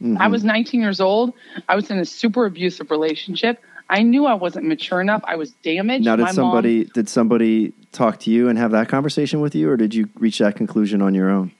[0.01, 0.17] Mm-hmm.
[0.21, 1.33] I was 19 years old.
[1.69, 3.61] I was in a super abusive relationship.
[3.93, 5.21] I knew I wasn't mature enough.
[5.23, 6.03] I was damaged.
[6.05, 9.53] Now, did My mom- somebody did somebody talk to you and have that conversation with
[9.53, 11.51] you, or did you reach that conclusion on your own?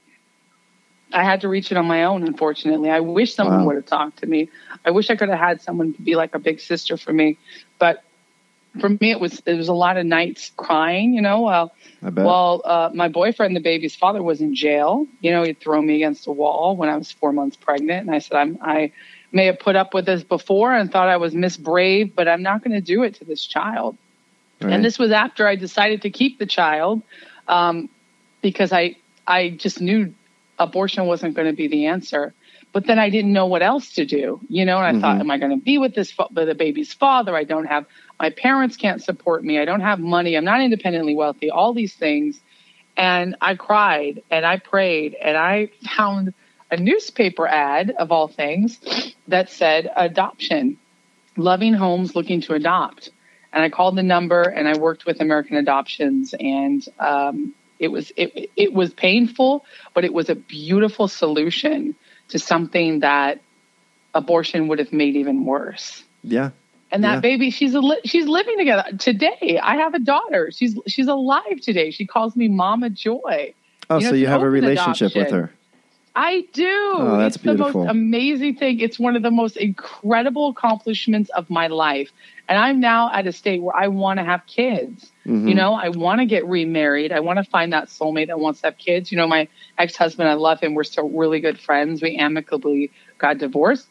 [1.14, 2.90] I had to reach it on my own, unfortunately.
[2.90, 3.66] I wish someone Wow.
[3.68, 4.50] would have talked to me.
[4.84, 7.38] I wish I could have had someone be like a big sister for me.
[7.78, 8.04] But
[8.80, 11.14] for me, it was it was a lot of nights crying.
[11.14, 11.72] You know, while
[12.26, 15.06] while uh, my boyfriend, the baby's father, was in jail.
[15.22, 18.16] You know, he'd throw me against a wall when I was four months pregnant, and
[18.16, 18.92] I said, "I'm I
[19.34, 22.44] may have put up with this before and thought I was Miss Brave, but I'm
[22.44, 23.98] not going to do it to this child."
[24.62, 24.74] Right.
[24.74, 27.02] And this was after I decided to keep the child
[27.48, 27.90] um,
[28.42, 28.96] because I
[29.28, 30.14] I just knew
[30.60, 32.34] abortion wasn't going to be the answer.
[32.72, 34.80] But then I didn't know what else to do, you know.
[34.80, 37.36] And I thought, am I going to be with this fa- with the baby's father?
[37.36, 37.86] I don't have
[38.20, 39.60] my parents can't support me.
[39.60, 40.36] I don't have money.
[40.36, 41.52] I'm not independently wealthy.
[41.52, 42.40] All these things,
[42.98, 46.34] and I cried and I prayed and I found
[46.74, 48.80] a newspaper ad of all things
[49.28, 50.78] that said adoption
[51.38, 53.10] loving homes looking to adopt.
[53.52, 58.12] And I called the number and I worked with American Adoptions and um, it was
[58.16, 61.96] it, it was painful, but it was a beautiful solution
[62.30, 63.42] to something that
[64.14, 66.04] abortion would have made even worse.
[66.24, 66.52] Yeah.
[66.92, 67.20] And that Yeah.
[67.22, 69.60] baby, she's a li- she's living together today.
[69.62, 70.52] I have a daughter.
[70.52, 71.92] She's she's alive today.
[71.92, 73.54] She calls me Mama Joy.
[73.90, 75.52] Oh, You know, so you have a relationship with her.
[76.16, 76.94] I do.
[76.96, 77.86] Oh, that's it's the beautiful.
[77.86, 78.80] most amazing thing.
[78.80, 82.12] It's one of the most incredible accomplishments of my life.
[82.48, 85.12] And I'm now at a state where I want to have kids.
[85.26, 85.48] Mhm.
[85.48, 87.12] You know, I want to get remarried.
[87.12, 89.12] I want to find that soulmate that wants to have kids.
[89.12, 89.48] You know, my
[89.78, 90.76] ex husband, I love him.
[90.76, 92.02] We're still really good friends.
[92.02, 93.88] We amicably got divorced.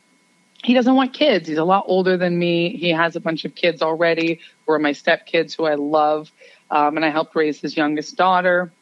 [0.63, 1.49] He doesn't want kids.
[1.49, 2.77] He's a lot older than me.
[2.77, 6.31] He has a bunch of kids already, who are my stepkids, who I love.
[6.71, 8.73] Um, and I helped raise his youngest daughter,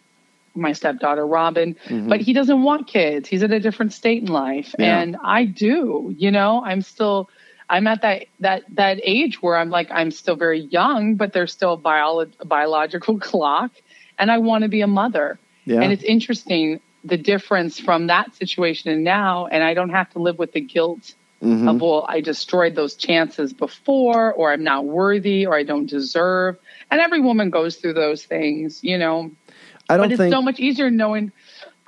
[0.54, 1.76] my stepdaughter, Robin.
[1.88, 3.28] But he doesn't want kids.
[3.28, 4.74] He's at a different state in life.
[4.78, 5.00] Yeah.
[5.00, 7.28] And I do, you know, I'm still.
[7.72, 11.52] I'm at that that that age where I'm like I'm still very young, but there's
[11.52, 13.70] still a, bio, biological clock,
[14.18, 15.38] and I want to be a mother.
[15.64, 15.80] Yeah.
[15.80, 20.18] And it's interesting the difference from that situation and now, and I don't have to
[20.18, 21.70] live with the guilt Mhm.
[21.70, 26.58] of well, I destroyed those chances before, or I'm not worthy, or I don't deserve.
[26.90, 29.30] And every woman goes through those things, you know.
[29.90, 31.32] I don't But it's think so much easier knowing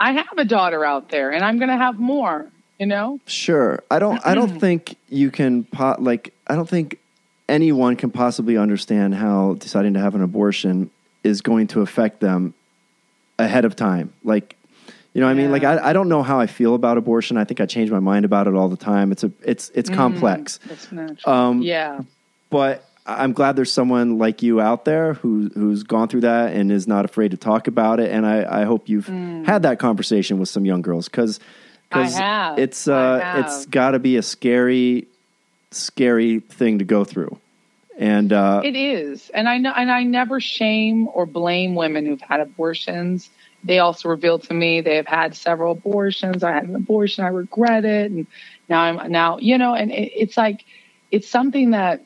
[0.01, 2.51] I have a daughter out there, and I'm going to have more.
[2.79, 3.21] You know.
[3.27, 3.81] Sure.
[3.91, 4.21] I don't.
[4.27, 5.65] I don't think you can.
[5.65, 6.35] Po- like.
[6.49, 6.99] I don't think
[7.49, 10.91] anyone can possibly understand how deciding to have an abortion
[11.23, 12.55] is going to affect them
[13.39, 14.13] ahead of time.
[14.25, 14.57] Like,
[15.15, 17.37] you know, what I mean, like, I, I don't know how I feel about abortion.
[17.37, 19.13] I think I change my mind about it all the time.
[19.13, 19.31] It's a.
[19.45, 20.59] It's it's complex.
[20.67, 21.33] That's natural.
[21.33, 22.01] Um, yeah.
[22.51, 26.71] but I'm glad there's someone like you out there who who's gone through that and
[26.71, 28.11] is not afraid to talk about it.
[28.13, 31.41] And I, I hope you've had that conversation with some young girls because
[31.93, 32.13] Mm.
[32.15, 32.59] Have.
[32.59, 35.09] it's uh it's got to be a scary
[35.71, 37.39] scary thing to go through.
[37.99, 42.21] And uh, It is, and I know, and I never shame or blame women who've
[42.23, 43.29] had abortions.
[43.63, 46.43] They also revealed to me they have had several abortions.
[46.43, 48.27] I had an abortion, I regret it, and
[48.71, 50.65] now I'm now you know, and it, it's like
[51.11, 52.05] it's something that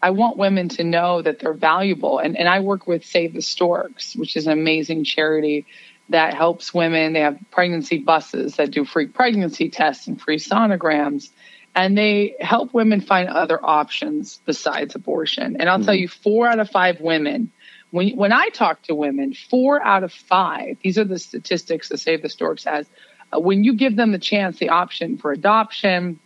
[0.00, 2.18] I want women to know that they're valuable.
[2.18, 5.66] And and I work with Save the Storks, which is an amazing charity
[6.10, 7.12] that helps women.
[7.12, 11.30] They have pregnancy buses that do free pregnancy tests and free sonograms
[11.78, 15.56] and they help women find other options besides abortion.
[15.60, 17.52] And I'll tell you, four out of five women,
[17.90, 21.98] when when I talk to women, four out of five, these are the statistics that
[21.98, 22.88] Save the Storks has.
[23.32, 26.18] Uh, when you give them the chance, the option for adoption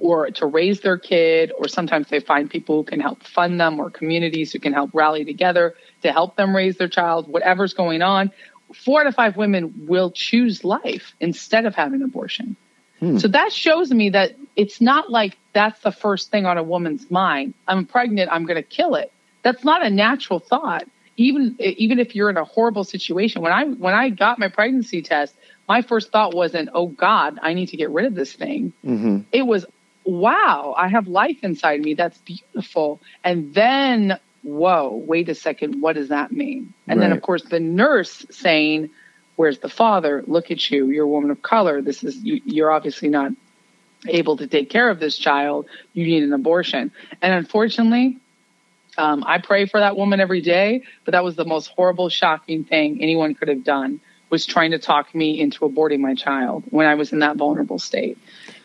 [0.00, 3.80] or to raise their kid, or sometimes they find people who can help fund them
[3.80, 8.02] or communities who can help rally together to help them raise their child, whatever's going
[8.02, 8.30] on.
[8.74, 12.56] Four out of five women will choose life instead of having abortion.
[13.18, 17.08] So that shows me that it's not like that's the first thing on a woman's
[17.10, 17.54] mind.
[17.68, 19.12] I'm pregnant, I'm going to kill it.
[19.42, 20.84] That's not a natural thought.
[21.16, 25.02] Even even if you're in a horrible situation, when I when I got my pregnancy
[25.02, 25.34] test,
[25.68, 29.24] my first thought wasn't, "Oh God, I need to get rid of this thing." mhm.
[29.32, 29.64] It was,
[30.08, 31.94] "Wow, I have life inside me.
[31.94, 36.72] That's beautiful." And then, whoa, wait a second, what does that mean?
[36.86, 38.90] And then, of course, the nurse saying,
[39.36, 40.24] "Where's the father?
[40.26, 40.88] Look at you.
[40.90, 41.82] You're a woman of color.
[41.82, 43.32] This is you, you're obviously not
[44.06, 45.66] able to take care of this child.
[45.92, 46.90] You need an abortion."
[47.20, 48.18] And unfortunately,
[48.96, 52.64] um, I pray for that woman every day, but that was the most horrible, shocking
[52.64, 54.00] thing anyone could have done
[54.30, 57.78] was trying to talk me into aborting my child when I was in that vulnerable
[57.78, 58.18] state.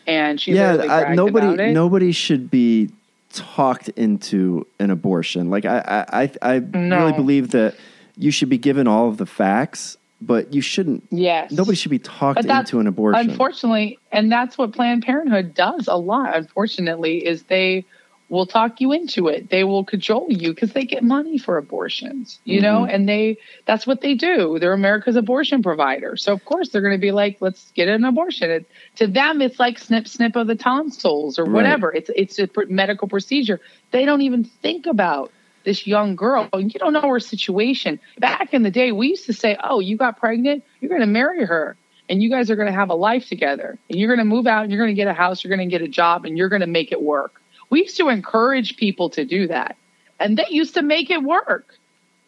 [0.06, 2.90] And she yeah, I, nobody nobody should be
[3.32, 5.50] talked into an abortion.
[5.50, 6.98] Like I I I, I No.
[6.98, 7.74] really believe that
[8.16, 11.02] you should be given all of the facts, but you shouldn't.
[11.10, 11.50] yes.
[11.50, 13.30] Nobody should be talked into an abortion.
[13.30, 16.36] Unfortunately, and that's what Planned Parenthood does a lot.
[16.36, 17.84] Unfortunately, is they
[18.30, 19.50] will talk you into it.
[19.50, 22.94] They will cajole you because they get money for abortions, you know, Mm-hmm.
[22.94, 24.58] and they that's what they do.
[24.58, 28.04] They're America's abortion provider, so of course they're going to be like, "Let's get an
[28.04, 28.66] abortion." It,
[28.96, 31.52] to them, it's like snip, snip of the tonsils or Right.
[31.52, 31.92] whatever.
[31.92, 33.60] It's it's a pr- medical procedure.
[33.90, 35.30] They don't even think about
[35.64, 36.48] this young girl.
[36.54, 38.00] You don't know her situation.
[38.18, 41.06] Back in the day, we used to say, "Oh, you got pregnant, you're going to
[41.06, 44.18] marry her." and you guys are going to have a life together and you're going
[44.18, 45.88] to move out and you're going to get a house you're going to get a
[45.88, 47.40] job and you're going to make it work
[47.74, 49.74] we used to encourage people to do that
[50.20, 51.74] and they used to make it work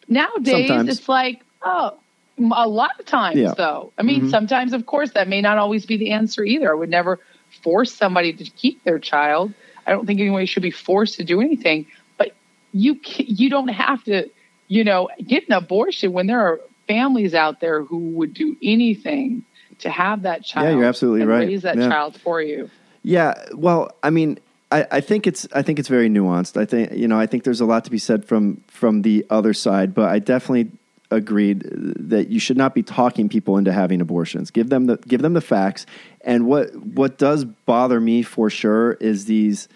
[0.09, 0.89] nowadays Sometimes.
[0.89, 1.97] it's like oh
[2.37, 3.53] a lot of times Yeah.
[3.55, 4.29] though i mean Mhm.
[4.29, 7.19] sometimes of course that may not always be the answer either i would never
[7.63, 9.53] force somebody to keep their child
[9.85, 11.85] i don't think anyone should be forced to do anything
[12.17, 12.29] but
[12.73, 14.29] you you don't have to
[14.67, 19.43] you know get an abortion when there are families out there who would do anything
[19.79, 21.47] to have that child Yeah, you're absolutely and right.
[21.47, 21.87] raise that Yeah.
[21.89, 22.69] child for you
[23.03, 24.37] Yeah, well, I mean,
[24.71, 26.59] I, I think it's I think it's very nuanced.
[26.59, 29.25] I think you know I think there's a lot to be said from from the
[29.29, 30.71] other side, but I definitely
[31.09, 31.63] agreed
[32.09, 34.51] that you should not be talking people into having abortions.
[34.51, 35.85] Give them the give them the facts.
[36.21, 39.69] And what what does bother me for sure is these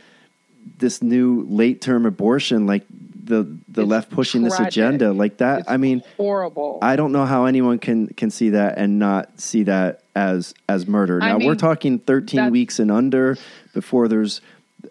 [0.78, 2.86] this new late term abortion like
[3.24, 5.62] the the It's left pushing this agenda like that.
[5.62, 6.80] It's I mean, horrible.
[6.82, 10.86] I don't know how anyone can can see that and not see that as as
[10.86, 11.20] murder.
[11.22, 13.38] I Now we're talking 13 weeks and under
[13.74, 14.42] before there's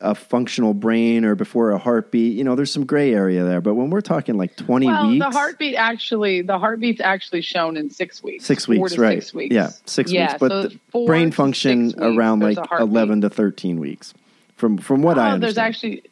[0.01, 2.36] a functional brain or before a heartbeat.
[2.36, 3.61] You know, there's some gray area there.
[3.61, 7.76] But when we're talking like 20 well, weeks, the heartbeat actually, the heartbeat's actually shown
[7.76, 8.44] in six weeks.
[8.44, 9.22] six weeks, right?
[9.22, 9.55] Six weeks.
[9.55, 10.40] Yeah, six Yeah, weeks.
[10.40, 14.14] But so brain function weeks, around like 11 to 13 weeks,
[14.57, 15.42] from from what I Oh, understand.
[15.42, 16.03] there's actually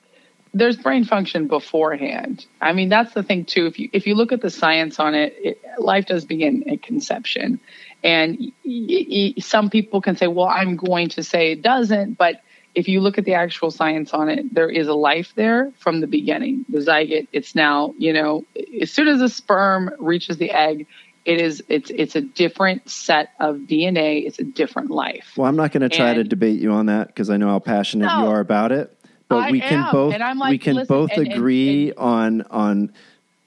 [0.55, 2.47] there's brain function beforehand.
[2.61, 3.67] I mean, that's the thing too.
[3.67, 6.83] If you if you look at the science on it, it life does begin at
[6.83, 7.61] conception,
[8.03, 12.41] and y- y- some people can say, "Well, I'm going to say it doesn't," but
[12.75, 16.01] if you look at the actual science on it, there is a life there from
[16.01, 16.65] the beginning.
[16.69, 18.45] The zygote, it's now, you know,
[18.81, 20.87] as soon as the sperm reaches the egg,
[21.25, 24.27] it is it's it's a different set of DNA.
[24.27, 25.33] It's a different life.
[25.37, 27.59] Well, I'm not going to try to debate you on that because I know how
[27.59, 28.95] passionate you are about it.
[29.29, 32.43] But I we can am, both like, we can listen, both and- and- agree on
[32.51, 32.93] on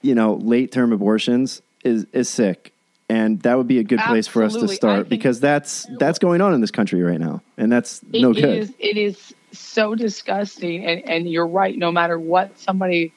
[0.00, 2.71] you know late term abortions is is sick,
[3.12, 6.40] and that would be a good place for us to start because that's that's going
[6.40, 8.74] on in this country right now, and that's It no is- good.
[8.78, 11.76] it is so disgusting, and and you're right.
[11.76, 13.12] No matter what somebody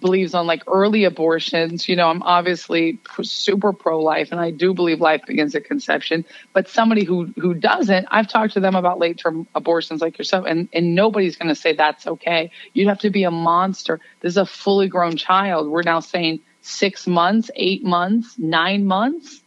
[0.00, 4.72] believes on, like early abortions, you know, I'm obviously super pro life, and I do
[4.72, 6.24] believe life begins at conception.
[6.52, 10.46] But somebody who who doesn't, I've talked to them about late term abortions, like yourself,
[10.46, 12.50] and and nobody's going to say that's okay.
[12.72, 13.98] You'd have to be a monster.
[14.20, 15.68] This is a fully grown child.
[15.68, 19.42] We're now saying six months, eight months, nine months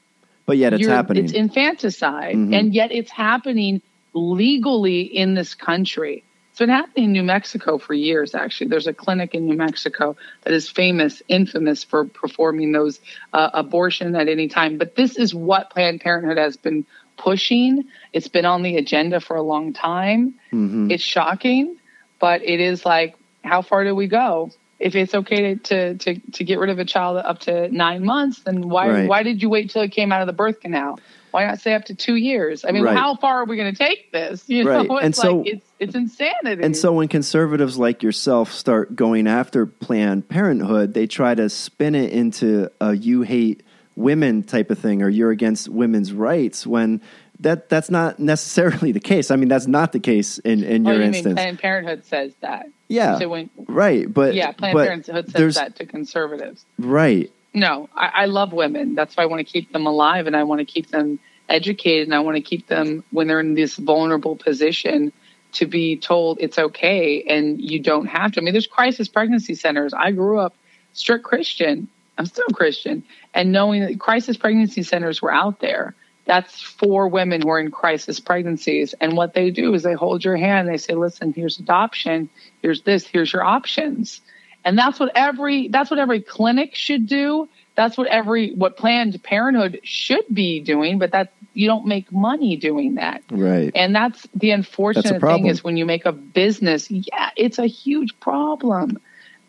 [0.45, 1.23] But yet it's happening.
[1.23, 2.53] It's infanticide, Mhm.
[2.53, 3.81] and yet it's happening
[4.13, 6.23] legally in this country.
[6.49, 8.35] It's been happening in New Mexico for years.
[8.35, 12.99] Actually, there's a clinic in New Mexico that is famous, infamous for performing those
[13.31, 14.77] uh, abortion at any time.
[14.77, 16.85] But this is what Planned Parenthood has been
[17.17, 17.85] pushing.
[18.11, 20.35] It's been on the agenda for a long time.
[20.51, 20.91] Mhm.
[20.91, 21.77] It's shocking,
[22.19, 24.51] but it is like, how far do we go?
[24.83, 28.41] If it's okay to, to, to, get rid of a child up to nine months,
[28.43, 29.07] then why Right.
[29.07, 30.99] why did you wait till it came out of the birth canal?
[31.31, 32.65] Why not say up to two years?
[32.65, 32.95] I mean, Right.
[32.97, 34.43] how far are we going to take this?
[34.49, 34.85] You know, Right.
[34.91, 36.63] it's And so- like it's it's insanity.
[36.63, 41.95] And so when conservatives like yourself start going after Planned Parenthood, they try to spin
[41.95, 43.63] it into a you hate
[43.95, 46.99] women type of thing or you're against women's rights when
[47.43, 49.31] that that's not necessarily the case.
[49.31, 51.35] I mean, that's not the case in, in oh, your you mean instance.
[51.35, 52.67] Planned Parenthood says that?
[52.87, 53.19] yeah.
[53.19, 54.11] So when right.
[54.11, 56.65] But yeah, Planned but Parenthood says that to conservatives.
[56.77, 57.31] right.
[57.55, 58.95] No, I, I love women.
[58.95, 62.07] That's why I want to keep them alive and I want to keep them educated
[62.07, 65.11] and I want to keep them when they're in this vulnerable position
[65.53, 68.41] to be told it's okay and you don't have to.
[68.41, 69.93] I mean, there's crisis pregnancy centers.
[69.93, 70.55] I grew up
[70.93, 71.87] strict Christian.
[72.17, 73.03] I'm still Christian.
[73.35, 75.93] And knowing that crisis pregnancy centers were out there,
[76.25, 78.93] that's for women who are in crisis pregnancies.
[79.01, 80.67] And what they do is they hold your hand.
[80.67, 82.29] They say, listen, here's adoption.
[82.61, 83.05] Here's this.
[83.05, 84.21] Here's your options.
[84.65, 87.49] And that's what every that's what every clinic should do.
[87.75, 92.55] That's what every what Planned Parenthood should be doing, but that you don't make money
[92.55, 93.23] doing that.
[93.29, 93.71] Right.
[93.75, 98.17] And that's the unfortunate thing is when you make a business, yeah, it's a huge
[98.19, 98.99] problem.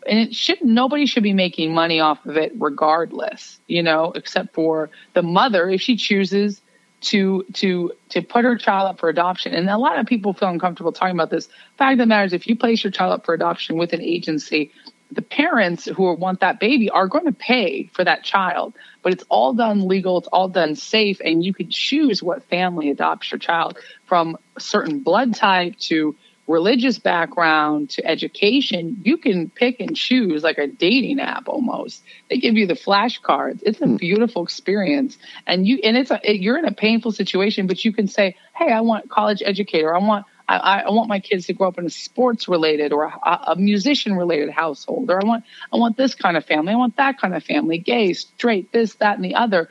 [0.07, 4.53] And it should nobody should be making money off of it regardless, you know, except
[4.53, 6.61] for the mother if she chooses
[7.05, 9.53] to to to put her child up for adoption.
[9.53, 11.47] And a lot of people feel uncomfortable talking about this.
[11.77, 14.01] Fact of the matter is if you place your child up for adoption with an
[14.01, 14.71] agency,
[15.11, 19.23] the parents who want that baby are going to pay for that child, but it's
[19.29, 23.39] all done legal, it's all done safe, and you can choose what family adopts your
[23.39, 26.15] child from certain blood type to
[26.47, 29.01] religious background to education.
[29.03, 32.03] You can pick and choose like a dating app almost.
[32.29, 33.61] They give you the flashcards.
[33.63, 33.95] It's a hmm.
[33.95, 35.17] beautiful experience,
[35.47, 38.71] and you and it's a, you're in a painful situation, but you can say, "Hey,
[38.71, 39.93] I want college educator.
[39.93, 43.05] I want." I, I want my kids to grow up in a sports related or
[43.05, 45.43] a, a musician related household, or I want
[45.73, 48.93] I want this kind of family, I want that kind of family, gay, straight, this,
[48.95, 49.69] that, and the other,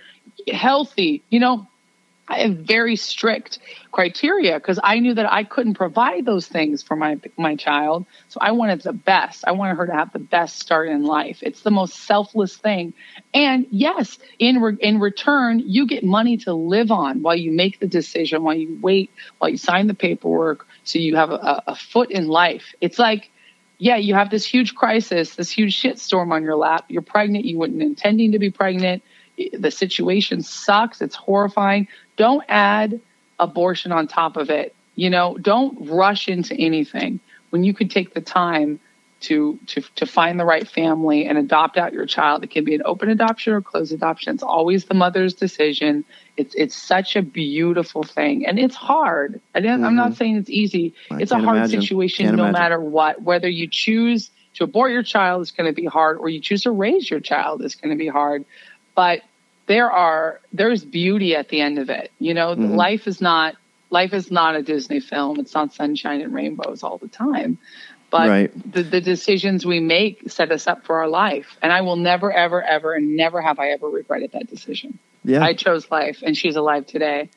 [0.49, 1.23] healthy.
[1.31, 1.69] You know,
[2.29, 3.59] very strict
[3.93, 8.07] criteria because I knew that I couldn't provide those things for my my child.
[8.29, 9.45] So I wanted the best.
[9.47, 11.39] I wanted her to have the best start in life.
[11.43, 12.95] It's the most selfless thing.
[13.33, 17.79] And yes, in re- in return, you get money to live on while you make
[17.81, 21.77] the decision, while you wait, while you sign the paperwork, so you have a, a
[21.77, 22.75] foot in life.
[22.81, 23.31] It's like
[23.79, 26.85] yeah, you have this huge crisis, this huge shitstorm on your lap.
[26.89, 27.45] You're pregnant.
[27.45, 29.03] You weren't intending to be pregnant.
[29.37, 31.01] The situation sucks.
[31.03, 31.89] It's horrifying.
[32.17, 33.01] Don't add
[33.39, 34.75] abortion on top of it.
[34.95, 37.21] You know, don't rush into anything.
[37.51, 38.81] when you could take the time
[39.25, 42.45] to to to find the right family and adopt out your child.
[42.45, 44.35] It can be an open adoption or closed adoption.
[44.35, 46.05] It's always the mother's decision.
[46.37, 49.41] It's it's such a beautiful thing, and it's hard.
[49.55, 50.17] I didn't, I'm not mm-hmm.
[50.17, 50.95] saying it's easy.
[51.11, 51.81] I it's a hard imagine.
[51.81, 52.61] situation, Can't no imagine.
[52.61, 53.23] matter what.
[53.23, 56.63] Whether you choose to abort your child is going to be hard, or you choose
[56.63, 58.45] to raise your child is going to be hard.
[58.95, 59.23] But
[59.67, 62.11] there are there's beauty at the end of it.
[62.19, 62.77] You know, Mhm.
[62.77, 63.57] life is not
[63.91, 65.39] life is not a Disney film.
[65.39, 67.59] It's not sunshine and rainbows all the time.
[68.11, 68.73] But Right.
[68.73, 71.57] the, the decisions we make set us up for our life.
[71.63, 74.99] And I will never, ever, ever, and never have I ever regretted that decision.
[75.25, 75.43] Yeah.
[75.45, 77.29] I chose life, and she's alive today.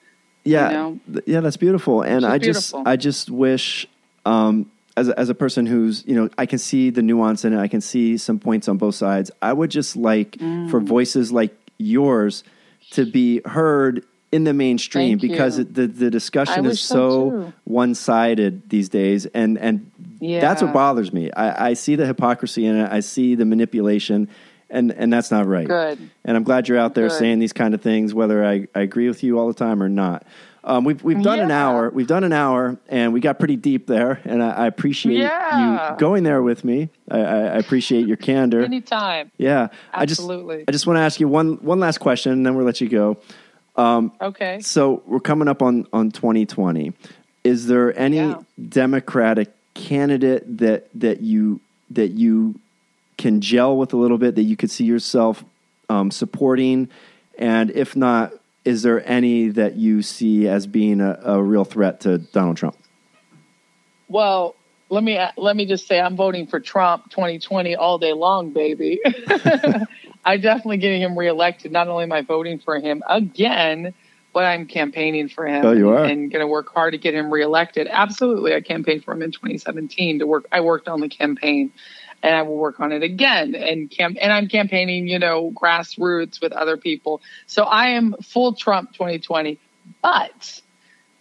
[0.43, 0.99] yeah you know?
[1.25, 3.85] yeah that's beautiful and She's i just i just wish
[4.25, 7.53] um as a, as a person who's you know i can see the nuance in
[7.53, 7.59] it.
[7.59, 9.31] I can see some points on both sides.
[9.41, 10.69] I would just like Mm.
[10.69, 12.43] for voices like yours
[12.91, 16.97] to be heard in the mainstream Thank because it, the the discussion is so,
[17.31, 19.25] so one sided these days.
[19.27, 19.89] And and
[20.19, 21.31] that's what bothers me.
[21.31, 22.91] I, I see the hypocrisy in it.
[22.91, 24.27] I see the manipulation.
[24.69, 25.65] And and that's not right.
[25.67, 25.97] Good.
[26.25, 27.19] and I'm glad you're out there Good.
[27.19, 29.87] saying these kind of things, whether I, I agree with you all the time or
[29.89, 30.25] not.
[30.69, 31.89] Um, we've we've done an hour.
[31.89, 34.19] We've done an hour, and we got pretty deep there.
[34.25, 35.91] And I, I appreciate Yeah.
[35.91, 36.89] you going there with me.
[37.09, 38.61] I, I appreciate your candor.
[38.65, 39.31] Anytime.
[39.37, 40.55] yeah, Absolutely.
[40.55, 42.65] I just I just want to ask you one one last question, and then we'll
[42.65, 43.17] let you go.
[43.77, 44.59] Okay.
[44.59, 46.91] So we're coming up on on 2020.
[47.45, 48.41] Is there any Yeah.
[48.67, 51.61] Democratic candidate that that you
[51.91, 52.59] that you
[53.17, 55.45] can gel with a little bit that you could see yourself
[55.89, 56.89] um, supporting?
[57.37, 58.33] And if not,
[58.67, 62.75] is there any that you see as being a, a real threat to Donald Trump?
[64.09, 64.55] Well,
[64.89, 68.99] let me let me just say I'm voting for Trump 2020 all day long, baby.
[70.25, 71.71] I'm definitely getting him reelected.
[71.71, 73.93] Not only am I voting for him again,
[74.33, 75.65] but I'm campaigning for him.
[75.65, 76.03] Oh, you are?
[76.03, 77.87] and going to work hard to get him reelected.
[77.89, 80.45] Absolutely, I campaigned for him in 2017 to work.
[80.51, 81.71] I worked on the campaign,
[82.23, 83.55] and I will work on it again.
[83.55, 87.21] And camp and I'm campaigning, you know, grassroots with other people.
[87.45, 89.59] So I am full Trump 2020,
[90.01, 90.61] but.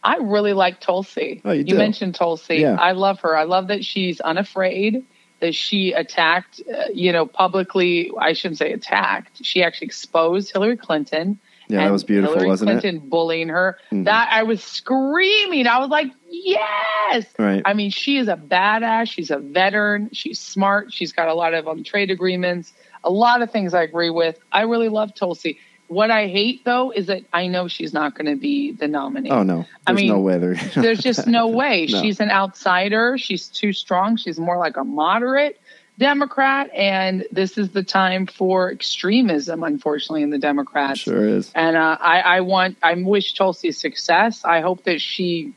[0.02, 1.42] I really like Tulsi.
[1.44, 1.76] Oh, you do?
[1.76, 2.58] mentioned Tulsi.
[2.58, 2.76] Yeah.
[2.78, 3.36] I love her.
[3.36, 5.04] I love that she's unafraid,
[5.40, 8.12] that she attacked, uh, you know, publicly.
[8.16, 9.44] I shouldn't say attacked.
[9.44, 11.40] She actually exposed Hillary Clinton.
[11.68, 12.80] Yeah, that was beautiful, Hillary wasn't it?
[12.80, 13.78] Clinton bullying her.
[13.92, 14.04] Mhm.
[14.04, 15.66] That I was screaming.
[15.66, 17.26] I was like, yes.
[17.38, 17.62] Right.
[17.64, 19.10] I mean, she is a badass.
[19.10, 20.10] She's a veteran.
[20.12, 20.92] She's smart.
[20.92, 22.72] She's got a lot of um, trade agreements.
[23.04, 24.38] A lot of things I agree with.
[24.52, 25.58] I really love Tulsi.
[25.88, 29.30] What I hate though is that I know she's not going to be the nominee.
[29.30, 30.36] oh no, I mean, no way.
[30.38, 31.86] There's just no way.
[31.88, 32.02] No.
[32.02, 33.16] She's an outsider.
[33.18, 34.16] She's too strong.
[34.16, 35.60] She's more like a moderate
[35.98, 36.70] Democrat.
[36.74, 41.00] And this is the time for extremism, unfortunately, in the Democrats.
[41.00, 41.50] sure is.
[41.54, 44.44] And uh, I, I want, I wish Tulsi success.
[44.44, 45.54] I hope that she,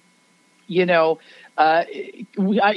[0.67, 1.19] you know,
[1.57, 1.83] uh,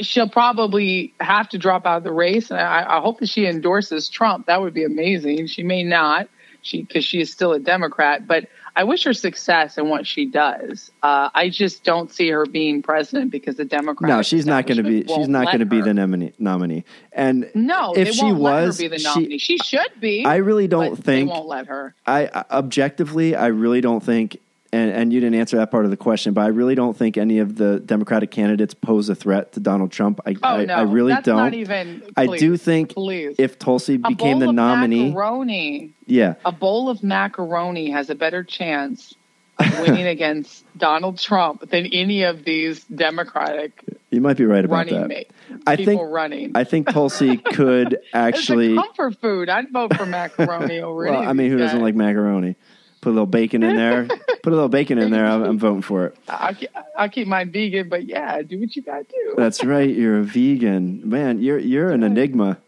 [0.01, 2.51] she'll probably have to drop out of the race.
[2.51, 4.47] And I, I hope that she endorses Trump.
[4.47, 5.47] That would be amazing.
[5.47, 6.29] She may not,
[6.63, 8.27] she because she is still a Democrat.
[8.27, 10.91] But I wish her success in what she does.
[11.03, 14.09] Uh, I just don't see her being president because the Democrats.
[14.09, 15.05] No, she's not going to be.
[15.07, 16.33] She's not going to be the nominee.
[16.39, 16.85] Nominee.
[17.13, 19.39] And No, if they she won't let was, her be the she- nominee.
[19.39, 20.25] She, should be.
[20.25, 21.95] I really don't think they won't let her.
[22.07, 24.39] I- objectively, I really don't think,
[24.73, 27.17] and, and you didn't answer that part of the question, but I really don't think
[27.17, 30.21] any of the Democratic candidates pose a threat to Donald Trump.
[30.27, 31.37] I, Oh I, no, I really that's don't.
[31.37, 32.03] Not even.
[32.17, 33.37] I do think Please.
[33.39, 38.43] if Tulsi a became the nominee, macaroni, yeah, a bowl of macaroni has a better
[38.43, 39.15] chance
[39.59, 44.77] of winning against Donald Trump than any of these Democratic you might be right about
[44.77, 45.09] running that.
[45.09, 45.31] mate.
[45.67, 46.53] I think running.
[46.55, 48.75] I think Tulsi could actually.
[48.75, 49.49] it's a comfort food.
[49.49, 52.57] I'd vote for macaroni over well, I mean, who these doesn't like macaroni?
[53.03, 54.07] Put a little bacon in there.
[54.43, 55.27] Put a little bacon in there.
[55.27, 56.17] I'm, I'm voting for it.
[56.29, 59.35] I'll keep, I'll keep mine vegan, but yeah, do what you gotta do.
[59.37, 59.91] That's right.
[59.91, 61.43] You're a vegan, man.
[61.43, 62.59] You're you're an enigma.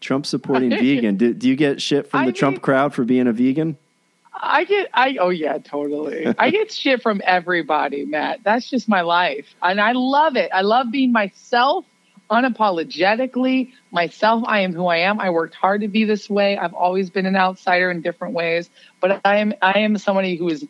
[0.00, 1.16] Trump supporting vegan.
[1.16, 3.78] Do, do you get shit from I the Trump mean- crowd for being a vegan?
[4.42, 6.26] I get I oh yeah, totally.
[6.38, 8.40] I get shit from everybody, Matt.
[8.42, 9.46] That's just my life.
[9.62, 10.50] And I love it.
[10.54, 11.84] I love being myself
[12.30, 13.72] unapologetically.
[13.90, 15.20] Myself, I am who I am.
[15.20, 16.56] I worked hard to be this way.
[16.56, 18.70] I've always been an outsider in different ways,
[19.00, 20.66] but I am I am somebody who is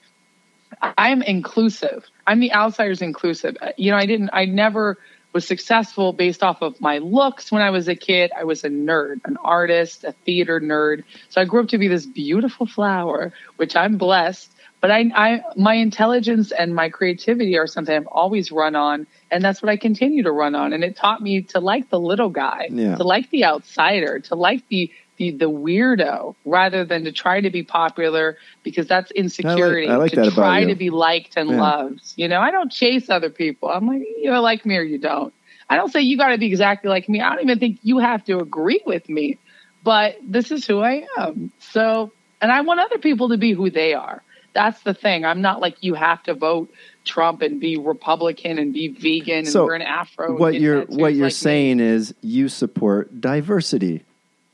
[0.83, 2.05] I am inclusive.
[2.27, 3.57] I'm the outsider's inclusive.
[3.61, 4.99] Uh, you know, I didn't I never
[5.33, 8.33] was successful based off of my looks when I was a kid.
[8.37, 11.05] I was a nerd, an artist, a theater nerd.
[11.29, 14.53] So I grew up to be this beautiful flower, which I'm blessed.
[14.81, 19.45] But I, I, my intelligence and my creativity are something I've always run on, and
[19.45, 20.73] that's what I continue to run on.
[20.73, 22.97] And it taught me to like the little guy, Yeah.
[22.97, 27.51] to like the outsider, to like the the, the weirdo, rather than to try to
[27.51, 29.87] be popular because that's insecurity.
[29.87, 30.69] I like to that about try you.
[30.69, 31.61] to be liked and Yeah.
[31.61, 32.01] loved.
[32.17, 33.69] You know, I don't chase other people.
[33.69, 35.35] I'm like, you know, like me or you don't.
[35.69, 37.21] I don't say you got to be exactly like me.
[37.21, 39.39] I don't even think you have to agree with me,
[39.83, 41.53] but this is who I am.
[41.59, 44.23] So, and I want other people to be who they are.
[44.53, 45.25] That's the thing.
[45.25, 46.71] I'm not like you have to vote
[47.05, 50.37] Trump and be Republican and be vegan and So, wear an afro.
[50.37, 51.31] what you're what you're like me.
[51.31, 54.03] saying is you support diversity.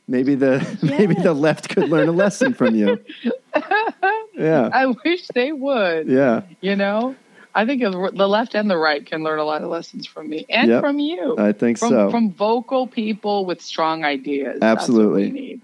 [0.08, 3.00] Maybe the maybe the left could learn a lesson from you.
[4.38, 6.08] Yeah, I wish they would.
[6.08, 6.42] yeah.
[6.60, 7.16] You know,
[7.54, 7.88] I think the
[8.28, 10.82] left and the right can learn a lot of lessons from me and Yep.
[10.82, 11.36] from you.
[11.38, 12.10] I think from, so.
[12.10, 14.58] From vocal people with strong ideas.
[14.60, 15.60] Absolutely.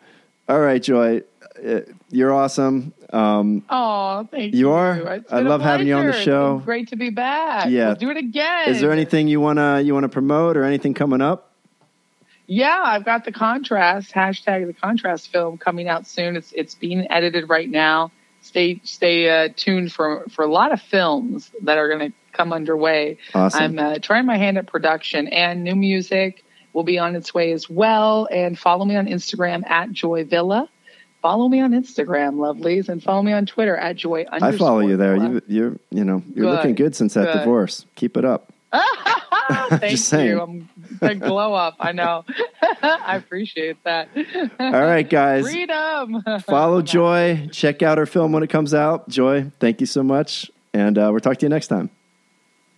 [0.49, 1.23] All right, Joy,
[1.65, 2.93] uh, you're awesome.
[3.13, 4.61] Um, Oh, thank you.
[4.61, 5.23] You are?
[5.31, 6.61] I love having you on the show.
[6.65, 7.69] great to be back.
[7.71, 7.89] Yeah.
[7.89, 8.69] We'll do it again.
[8.69, 11.51] is there anything you wanna you wanna promote or anything coming up?
[12.47, 16.37] Yeah, I've got the contrast hashtag the contrast film coming out soon.
[16.37, 18.11] It's it's being edited right now.
[18.41, 22.53] Stay stay uh, tuned for for a lot of films that are going to come
[22.53, 23.19] underway.
[23.35, 23.63] Awesome.
[23.63, 27.53] I'm uh, trying my hand at production and new music will be on its way
[27.53, 28.27] as well.
[28.31, 30.69] And follow me on Instagram at Joy Villa.
[31.23, 34.27] Follow me on Instagram, lovelies, and follow me on Twitter at Joy.
[34.31, 35.17] I follow you there.
[35.17, 36.57] You, you're you know you're Good.
[36.57, 37.39] looking good since that Good.
[37.39, 37.87] divorce.
[37.95, 38.53] Keep it up.
[39.71, 40.41] Thank you.
[40.41, 40.69] I'm
[41.01, 41.77] a glow up.
[41.79, 42.25] I know.
[42.83, 44.09] I appreciate that.
[44.59, 45.45] All right, guys.
[45.45, 46.23] Freedom.
[46.41, 47.49] Follow Joy.
[47.53, 49.09] Check out her film when it comes out.
[49.09, 51.91] Joy, thank you so much, and uh, we'll talk to you next time.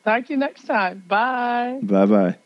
[0.04, 1.02] Talk to you next time.
[1.06, 1.78] Bye.
[1.82, 2.36] Bye bye.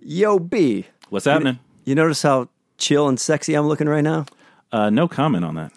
[0.00, 0.86] Yo, B.
[1.08, 1.58] What's happening?
[1.84, 4.26] You notice how chill and sexy I'm looking right now?
[4.70, 5.72] Uh, no comment on that.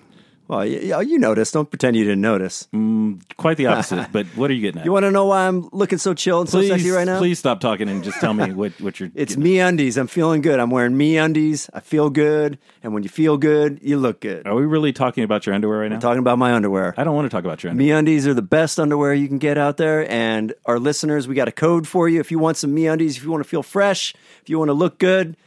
[0.51, 1.53] Well, you, you noticed.
[1.53, 2.67] Don't pretend you didn't notice.
[2.73, 4.09] Mm, quite the opposite.
[4.11, 4.85] but what are you getting at?
[4.85, 7.19] You want to know why I'm looking so chill and please, so sexy right now?
[7.19, 9.09] please stop talking and just tell me what, what you're.
[9.15, 9.95] It's me undies.
[9.95, 10.59] I'm feeling good.
[10.59, 11.69] I'm wearing me undies.
[11.73, 12.59] I feel good.
[12.83, 14.45] And when you feel good, you look good.
[14.45, 15.99] Are we really talking about your underwear right now?
[15.99, 16.95] Talking about my underwear.
[16.97, 17.87] I don't want to talk about your underwear.
[17.87, 20.11] Me undies are the best underwear you can get out there.
[20.11, 22.19] And our listeners, we got a code for you.
[22.19, 24.67] If you want some me undies, if you want to feel fresh, if you want
[24.67, 25.37] to look good,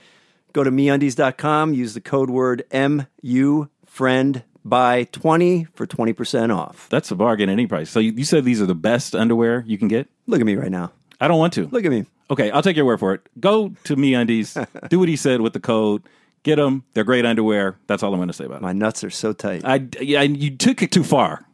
[0.54, 1.74] go to meundies.com.
[1.74, 6.88] Use the code word MU friend by 20 for 20% off.
[6.90, 7.90] That's a bargain at any price.
[7.90, 10.08] So you, you said these are the best underwear you can get?
[10.26, 10.92] Look at me right now.
[11.20, 11.68] I don't want to.
[11.68, 12.06] Look at me.
[12.30, 13.20] Okay, I'll take your word for it.
[13.38, 14.56] Go to Me Undies,
[14.88, 16.02] do what he said with the code,
[16.42, 16.84] get them.
[16.94, 17.76] They're great underwear.
[17.86, 18.62] That's all I'm going to say about it.
[18.62, 19.62] My nuts are so tight.
[19.64, 21.44] I, yeah, you took it too far.